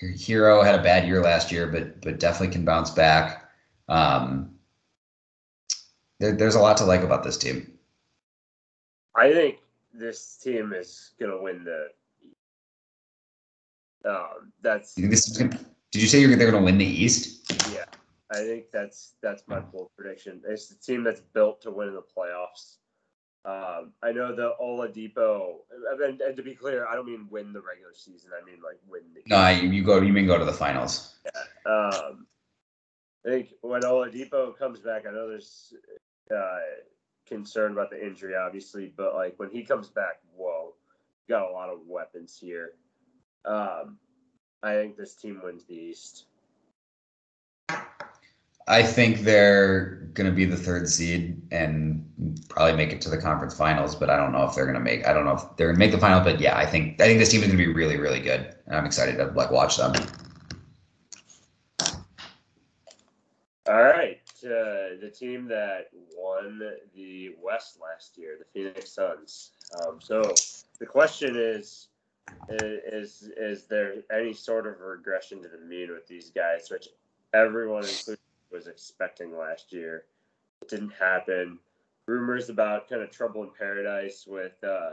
[0.02, 3.48] Herro had a bad year last year, but but definitely can bounce back.
[3.88, 4.50] Um,
[6.18, 7.70] there, there's a lot to like about this team.
[9.14, 9.58] I think
[9.92, 11.86] this team is gonna win the.
[14.04, 15.56] Um, that's You think this is gonna,
[15.92, 17.50] did you say you're they're going to win the East?
[17.72, 17.84] yeah.
[18.34, 20.42] I think that's that's my bold prediction.
[20.48, 22.76] It's the team that's built to win in the playoffs.
[23.46, 25.56] Um, I know the Oladipo,
[26.00, 28.30] and, and to be clear, I don't mean win the regular season.
[28.40, 29.22] I mean like win the.
[29.26, 30.00] No, you, you go.
[30.00, 31.14] You mean go to the finals?
[31.66, 32.26] Um,
[33.26, 35.74] I think when Oladipo comes back, I know there's
[36.34, 36.58] uh,
[37.26, 40.74] concern about the injury, obviously, but like when he comes back, whoa,
[41.28, 42.72] got a lot of weapons here.
[43.44, 43.98] Um,
[44.62, 46.26] I think this team wins the East.
[48.66, 52.00] I think they're going to be the third seed and
[52.48, 54.80] probably make it to the conference finals, but I don't know if they're going to
[54.80, 55.06] make.
[55.06, 57.04] I don't know if they're going to make the final, but yeah, I think I
[57.04, 59.50] think this team is going to be really, really good, and I'm excited to like
[59.50, 59.92] watch them.
[63.66, 66.62] All right, uh, the team that won
[66.94, 69.52] the West last year, the Phoenix Suns.
[69.80, 70.22] Um, so
[70.78, 71.88] the question is,
[72.48, 76.88] is is there any sort of regression to the mean with these guys, which
[77.34, 78.20] everyone including
[78.54, 80.04] was expecting last year?
[80.62, 81.58] It didn't happen.
[82.06, 84.92] Rumors about kind of trouble in paradise with uh,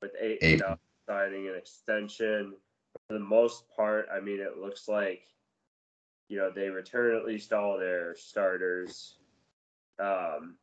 [0.00, 0.58] with eight Ayton.
[0.68, 0.78] now
[1.08, 2.54] signing an extension.
[3.08, 5.22] For the most part, I mean, it looks like
[6.28, 9.16] you know they return at least all their starters.
[9.98, 10.56] Um,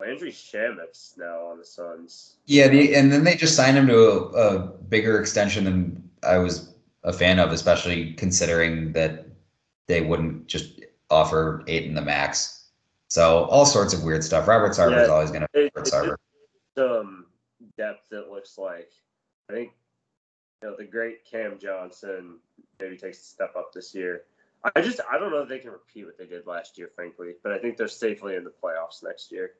[0.00, 2.36] Landry Shamet's now on the Suns.
[2.46, 6.38] Yeah, the, and then they just signed him to a, a bigger extension than I
[6.38, 6.74] was
[7.04, 9.26] a fan of, especially considering that
[9.88, 10.79] they wouldn't just
[11.10, 12.68] offer Ayton the max.
[13.08, 14.46] So all sorts of weird stuff.
[14.46, 16.16] Robert Sarver is always going to be Robert Sarver.
[16.78, 17.26] some
[17.76, 18.12] depth.
[18.12, 18.92] It looks like.
[19.48, 19.72] I think
[20.62, 22.38] you know the great Cam Johnson
[22.80, 24.22] maybe takes a step up this year.
[24.76, 27.32] I just I don't know if they can repeat what they did last year, frankly.
[27.42, 29.52] But I think they're safely in the playoffs next year.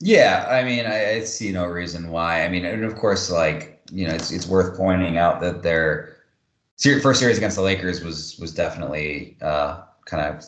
[0.00, 2.44] Yeah, I mean, I, I see no reason why.
[2.44, 6.16] I mean, and of course, like you know, it's it's worth pointing out that their
[7.02, 10.44] first series against the Lakers was was definitely uh, kind of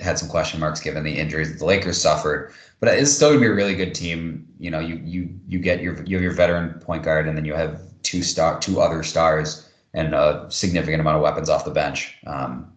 [0.00, 2.52] had some question marks given the injuries that the Lakers suffered.
[2.80, 4.48] But it's still gonna be a really good team.
[4.58, 7.44] You know, you you you get your you have your veteran point guard, and then
[7.44, 11.70] you have two star two other stars and a significant amount of weapons off the
[11.70, 12.16] bench.
[12.26, 12.72] Um,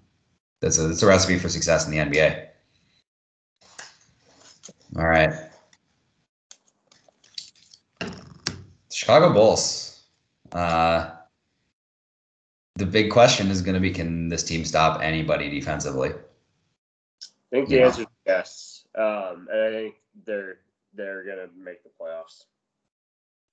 [0.62, 2.48] that's a that's a recipe for success in the NBA.
[4.98, 5.34] All right.
[8.92, 10.04] Chicago Bulls.
[10.52, 11.12] Uh,
[12.76, 16.12] the big question is going to be can this team stop anybody defensively?
[17.56, 17.86] I think the Yeah.
[17.86, 18.86] answer is yes.
[18.96, 19.96] Um, and I think
[20.26, 20.60] they're
[20.94, 22.44] they're gonna make the playoffs.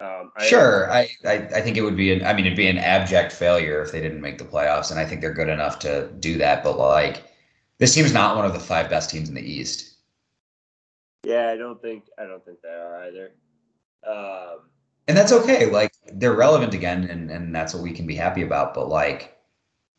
[0.00, 2.66] Um, I, Sure, I, I I think it would be an I mean it'd be
[2.66, 5.78] an abject failure if they didn't make the playoffs, and I think they're good enough
[5.80, 6.64] to do that.
[6.64, 7.22] But like,
[7.78, 9.94] this team's not one of the five best teams in the East.
[11.22, 13.30] Yeah, I don't think I don't think they are either.
[14.04, 14.70] Um,
[15.06, 15.66] and that's okay.
[15.66, 18.74] Like they're relevant again, and and that's what we can be happy about.
[18.74, 19.38] But like,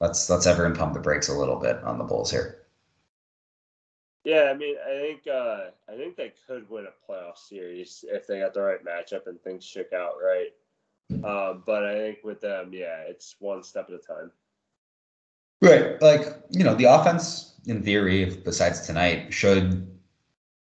[0.01, 2.62] let's let's everyone pump the brakes a little bit on the Bulls here.
[4.23, 8.25] Yeah, I mean, I think uh, I think they could win a playoff series if
[8.25, 10.49] they got the right matchup and things shook out right.
[11.11, 14.31] Um, but I think with them, yeah, it's one step at a time.
[15.61, 16.01] Right.
[16.01, 19.89] Like you know, the offense in theory, besides tonight, should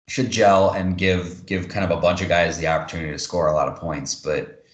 [0.08, 3.48] should gel and give give kind of a bunch of guys the opportunity to score
[3.48, 4.14] a lot of points.
[4.14, 4.64] But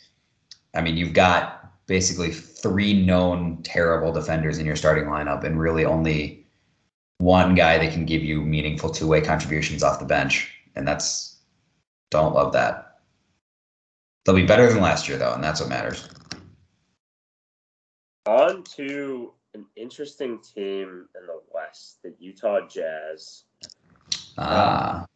[0.74, 5.84] I mean, you've got basically three known terrible defenders in your starting lineup, and really
[5.84, 6.47] only
[7.18, 11.36] one guy that can give you meaningful two way contributions off the bench, and that's
[12.10, 13.00] don't love that.
[14.24, 16.08] They'll be better than last year though, and that's what matters.
[18.26, 23.44] On to an interesting team in the West, the Utah Jazz.
[24.36, 25.06] Ah,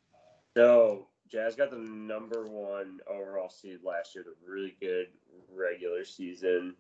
[0.57, 5.07] So Jazz got the number one overall seed last year, the really good
[5.55, 6.75] regular season.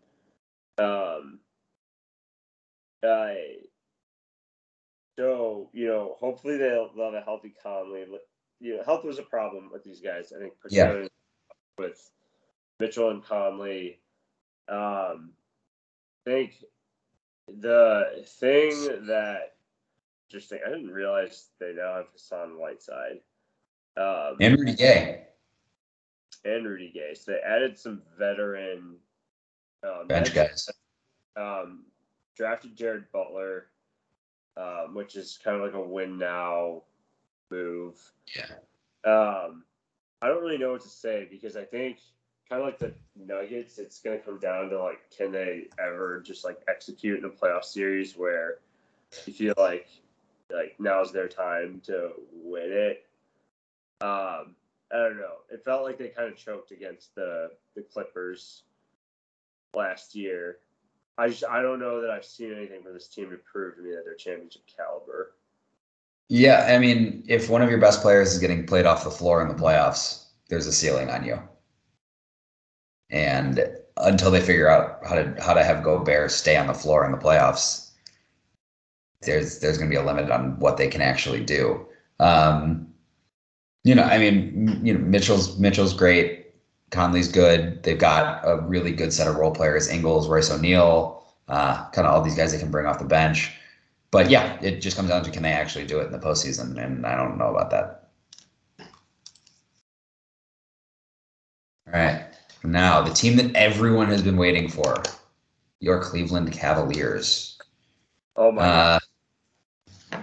[0.78, 1.38] Um,
[3.04, 3.56] I
[5.18, 8.04] so you know, hopefully they'll, they'll have a healthy Conley.
[8.60, 10.32] You know, health was a problem with these guys.
[10.34, 11.06] I think Yeah.
[11.78, 12.10] with
[12.78, 14.00] Mitchell and Conley.
[14.68, 15.32] Um,
[16.26, 16.64] I think
[17.48, 19.54] the thing that
[20.30, 23.20] interesting, I didn't realize they now have Hassan Whiteside.
[23.96, 25.26] Um, and Rudy Gay,
[26.44, 27.14] and Rudy Gay.
[27.14, 28.96] So they added some veteran
[29.82, 30.68] um, bench guys.
[31.36, 31.84] Um,
[32.36, 33.66] drafted Jared Butler,
[34.56, 36.82] um, which is kind of like a win now
[37.50, 37.98] move.
[38.34, 38.46] Yeah.
[39.04, 39.64] Um,
[40.20, 41.98] I don't really know what to say because I think
[42.48, 46.20] kind of like the Nuggets, it's going to come down to like, can they ever
[46.20, 48.58] just like execute in a playoff series where
[49.26, 49.88] you feel like
[50.52, 53.06] like now's their time to win it.
[54.00, 54.54] Um,
[54.92, 55.36] I don't know.
[55.50, 58.64] It felt like they kind of choked against the the Clippers
[59.74, 60.58] last year.
[61.18, 63.82] I just I don't know that I've seen anything from this team to prove to
[63.82, 65.34] me that they're championship caliber.
[66.28, 69.42] Yeah, I mean, if one of your best players is getting played off the floor
[69.42, 71.38] in the playoffs, there's a ceiling on you.
[73.10, 77.04] And until they figure out how to how to have Gobert stay on the floor
[77.04, 77.90] in the playoffs,
[79.20, 81.86] there's there's going to be a limit on what they can actually do.
[82.18, 82.88] Um,
[83.84, 86.41] you know, I mean, you know, Mitchell's Mitchell's great,
[86.92, 87.82] Conley's good.
[87.82, 92.14] They've got a really good set of role players: Ingles, Royce O'Neale, uh, kind of
[92.14, 93.52] all these guys they can bring off the bench
[94.12, 96.76] but yeah, it just comes down to can they actually do it in the postseason,
[96.76, 98.10] and I don't know about that.
[101.86, 102.26] All right,
[102.62, 105.02] now the team that everyone has been waiting for,
[105.80, 107.58] your Cleveland Cavaliers.
[108.36, 108.62] Oh my.
[108.62, 110.20] Uh,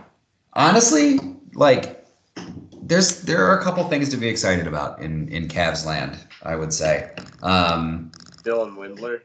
[0.54, 1.20] honestly,
[1.56, 2.06] like
[2.84, 6.20] there's there are a couple things to be excited about in in Cavs land.
[6.44, 7.12] I would say.
[7.44, 8.12] Um,
[8.44, 9.22] Dylan Windler.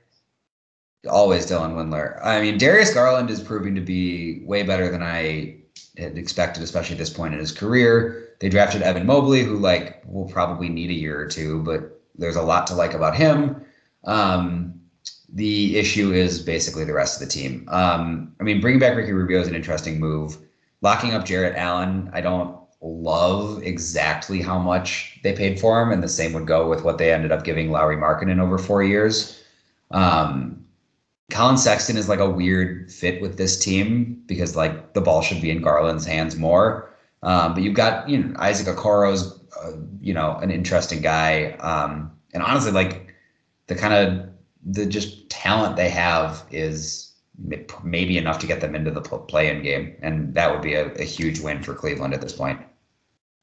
[1.08, 2.18] always Dylan Windler.
[2.24, 5.56] I mean, Darius Garland is proving to be way better than I
[5.96, 8.28] had expected, especially at this point in his career.
[8.40, 12.36] They drafted Evan Mobley, who like will probably need a year or two, but there's
[12.36, 13.64] a lot to like about him.
[14.04, 14.80] Um,
[15.32, 17.68] the issue is basically the rest of the team.
[17.68, 20.36] Um, I mean, bringing back Ricky Rubio is an interesting move.
[20.80, 26.02] Locking up Jarrett Allen, I don't love exactly how much they paid for him, and
[26.02, 29.42] the same would go with what they ended up giving Lauri Markkanen over four years.
[29.90, 30.64] Um,
[31.30, 35.40] Collin Sexton is like a weird fit with this team because like the ball should
[35.40, 36.90] be in Garland's hands more.
[37.22, 42.12] Um, but you've got you know Isaac Okoro's uh, you know an interesting guy, um,
[42.34, 43.14] and honestly like
[43.66, 44.28] the kind of
[44.66, 47.12] the just talent they have is
[47.82, 51.04] maybe enough to get them into the play-in game, and that would be a, a
[51.04, 52.60] huge win for Cleveland at this point.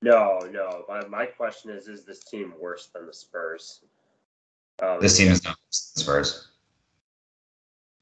[0.02, 0.84] No, no.
[0.90, 3.82] My, my question is: Is this team worse than the Spurs?
[4.82, 6.48] Um, This team is not worse than the Spurs.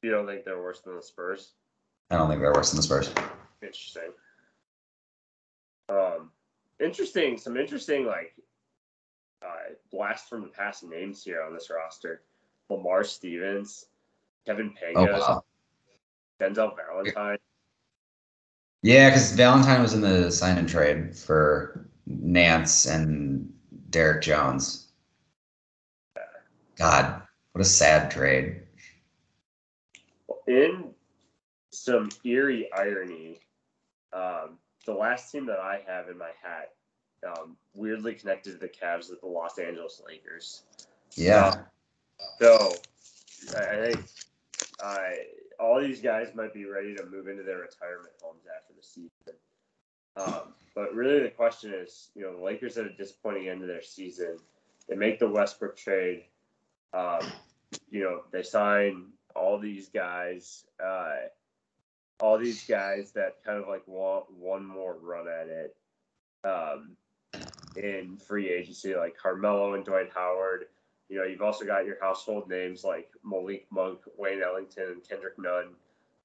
[0.02, 1.52] You don't think they're worse than the Spurs?
[2.10, 3.10] I don't think they're worse than the Spurs.
[3.62, 4.10] Interesting.
[5.90, 6.30] Um,
[6.82, 7.36] interesting.
[7.36, 8.34] Some interesting like
[9.44, 12.22] uh, blast from the past names here on this roster:
[12.70, 13.86] Lamar Stevens,
[14.46, 15.44] Kevin Oh Pangos, wow.
[16.40, 17.38] Denzel Valentine.
[18.82, 23.52] Yeah, because Valentine was in the sign and trade for Nance and
[23.90, 24.88] Derrick Jones.
[26.76, 27.22] God,
[27.52, 28.62] what a sad trade.
[30.46, 30.94] In
[31.70, 33.40] some eerie irony,
[34.12, 36.72] um, the last team that I have in my hat,
[37.26, 40.62] um, weirdly connected to the Cavs, is the Los Angeles Lakers.
[41.16, 41.54] Yeah.
[42.40, 42.74] So
[43.56, 44.04] I I think
[44.82, 44.98] uh,
[45.58, 49.10] all these guys might be ready to move into their retirement homes after the season.
[50.16, 53.66] Um, but really, the question is, you know, the Lakers had a disappointing end to
[53.66, 54.38] their season.
[54.88, 56.24] They make the Westbrook trade.
[56.92, 57.20] Um,
[57.90, 61.14] you know, they sign all these guys, uh,
[62.20, 65.76] all these guys that kind of like want one more run at it
[66.44, 66.96] um,
[67.76, 70.66] in free agency, like Carmelo and Dwight Howard.
[71.08, 75.38] You know, you've also got your household names like Malik Monk, Wayne Ellington, and Kendrick
[75.38, 75.70] Nunn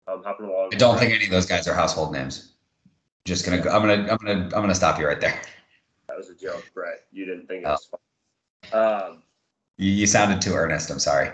[0.08, 0.70] um, hopping along.
[0.74, 2.55] I don't think any of those guys are household names.
[3.26, 5.42] Just gonna go, I'm gonna I'm gonna I'm gonna stop you right there.
[6.08, 7.06] that was a joke, Brett.
[7.12, 7.90] You didn't think it was
[8.72, 8.82] fun.
[8.82, 9.24] Um,
[9.78, 10.92] You, you sounded too earnest.
[10.92, 11.32] I'm sorry.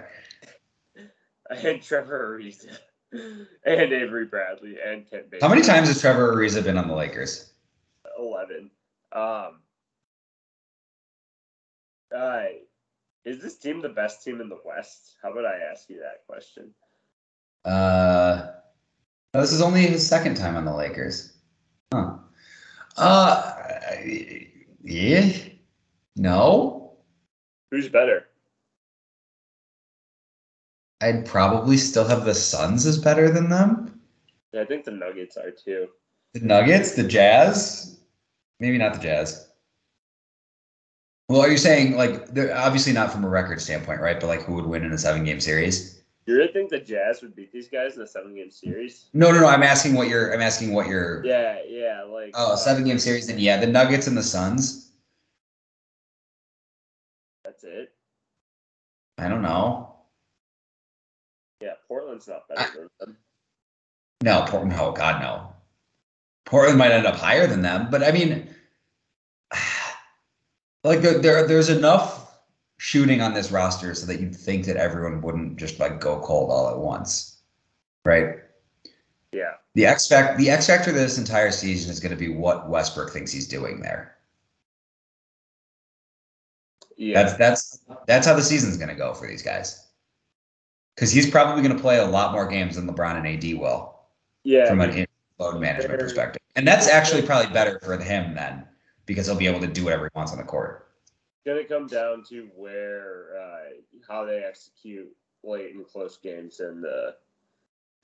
[1.49, 2.77] and Trevor Ariza,
[3.11, 5.45] and Avery Bradley, and Kent Baker.
[5.45, 7.51] How many times has Trevor Ariza been on the Lakers?
[8.17, 8.71] 11.
[9.13, 9.59] Um,
[12.15, 12.43] uh,
[13.25, 15.17] is this team the best team in the West?
[15.21, 16.73] How about I ask you that question?
[17.65, 18.47] Uh,
[19.33, 21.33] no, this is only his second time on the Lakers.
[21.93, 22.13] Huh.
[22.97, 23.53] Uh,
[24.83, 25.31] yeah.
[26.15, 26.81] No,
[27.71, 28.27] Who's better?
[30.99, 34.01] I'd probably still have the Suns as better than them.
[34.53, 35.87] Yeah, I think the Nuggets are too.
[36.33, 37.99] The Nuggets, the Jazz,
[38.59, 39.47] maybe not the Jazz.
[41.29, 44.19] Well, are you saying like they're obviously not from a record standpoint, right?
[44.19, 45.39] But like who would win in a seven game
[46.25, 46.37] series?
[46.37, 49.05] You really think the Jazz would beat these guys in a seven game series?
[49.13, 49.47] No, no, no.
[49.47, 50.33] I'm asking what you're.
[50.33, 51.25] I'm asking what you're.
[51.25, 53.27] Yeah, yeah, like Oh, uh, seven game series.
[53.27, 54.91] Then yeah, the Nuggets and the Suns.
[57.43, 57.93] That's it.
[59.17, 59.95] I don't know.
[61.61, 63.17] Yeah, Portland's not better than them.
[64.23, 64.71] No, Portland.
[64.75, 65.53] No, God, no.
[66.45, 68.47] Portland might end up higher than them, but I mean,
[70.83, 72.20] like there there's enough
[72.81, 76.49] shooting on this roster so that you'd think that everyone wouldn't just like go cold
[76.49, 77.37] all at once,
[78.05, 78.37] right?
[79.31, 82.67] Yeah, The X factor, the X factor this entire season is going to be what
[82.69, 84.17] Westbrook thinks he's doing there.
[86.97, 89.87] yeah, That's that's that's how the season's going to go for these guys.
[90.95, 93.99] Because he's probably going to play a lot more games than LeBron and AD will
[94.43, 94.67] yeah.
[94.67, 95.05] from an
[95.37, 98.65] load management perspective, and that's actually probably better for him then
[99.05, 100.90] because he'll be able to do whatever he wants on the court.
[101.45, 103.69] Gonna come down to where uh,
[104.07, 105.09] how they execute
[105.43, 107.15] late and close games, and the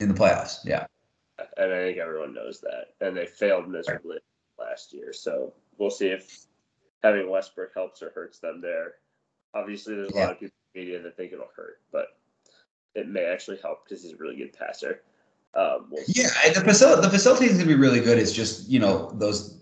[0.00, 0.58] in the playoffs.
[0.64, 0.86] Yeah,
[1.56, 2.94] and I think everyone knows that.
[3.00, 4.18] And they failed miserably
[4.58, 6.46] last year, so we'll see if
[7.02, 8.94] having Westbrook helps or hurts them there.
[9.54, 12.18] Obviously, there's a lot of people in the media that think it'll hurt, but
[12.94, 15.02] it may actually help because he's a really good passer.
[15.54, 16.28] Um, we'll yeah.
[16.44, 18.18] and The facility the facility is going to be really good.
[18.18, 19.60] It's just you know those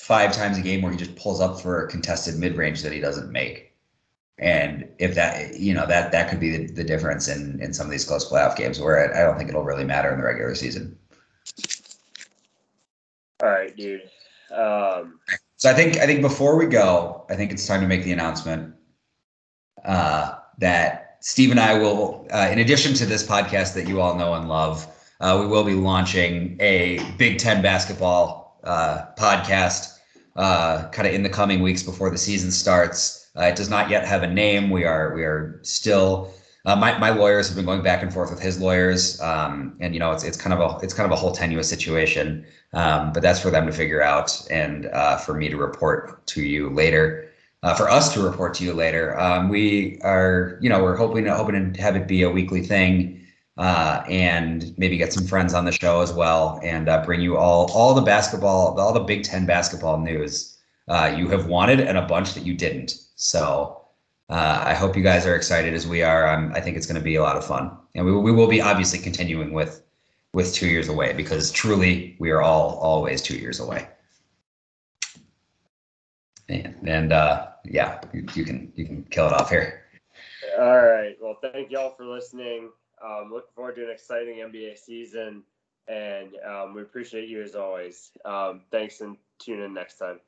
[0.00, 2.90] five times a game where he just pulls up for a contested mid range that
[2.90, 3.74] he doesn't make,
[4.38, 7.86] and if that you know that that could be the, the difference in in some
[7.86, 10.24] of these close playoff games where I, I don't think it'll really matter in the
[10.24, 10.98] regular season.
[13.42, 14.02] All right, dude.
[14.54, 15.20] Um,
[15.56, 18.12] So I think I think before we go, I think it's time to make the
[18.12, 18.74] announcement
[19.84, 24.14] uh, that Steve and I will, uh, in addition to this podcast that you all
[24.14, 24.86] know and love,
[25.20, 29.98] uh, we will be launching a Big Ten basketball uh, podcast,
[30.36, 33.30] uh, kind of in the coming weeks before the season starts.
[33.36, 34.70] Uh, it does not yet have a name.
[34.70, 36.32] We are we are still.
[36.66, 39.94] Uh, my, my lawyers have been going back and forth with his lawyers, um, and
[39.94, 42.44] you know it's it's kind of a it's kind of a whole tenuous situation.
[42.72, 46.42] Um, but that's for them to figure out and uh, for me to report to
[46.42, 47.30] you later.
[47.62, 51.24] Uh, for us to report to you later, um, we are, you know, we're hoping
[51.24, 53.19] to hoping to have it be a weekly thing,
[53.60, 57.36] uh, and maybe get some friends on the show as well, and uh, bring you
[57.36, 60.56] all all the basketball, all the Big Ten basketball news
[60.88, 62.94] uh, you have wanted, and a bunch that you didn't.
[63.16, 63.82] So
[64.30, 66.26] uh, I hope you guys are excited as we are.
[66.26, 68.48] Um, I think it's going to be a lot of fun, and we we will
[68.48, 69.82] be obviously continuing with
[70.32, 73.86] with two years away because truly we are all always two years away.
[76.48, 79.82] And, and uh, yeah, you, you can you can kill it off here.
[80.58, 81.14] All right.
[81.20, 82.70] Well, thank y'all for listening.
[83.04, 85.42] Um, looking forward to an exciting NBA season.
[85.88, 88.10] and um, we appreciate you as always.
[88.24, 90.20] Um, thanks and tune in next time.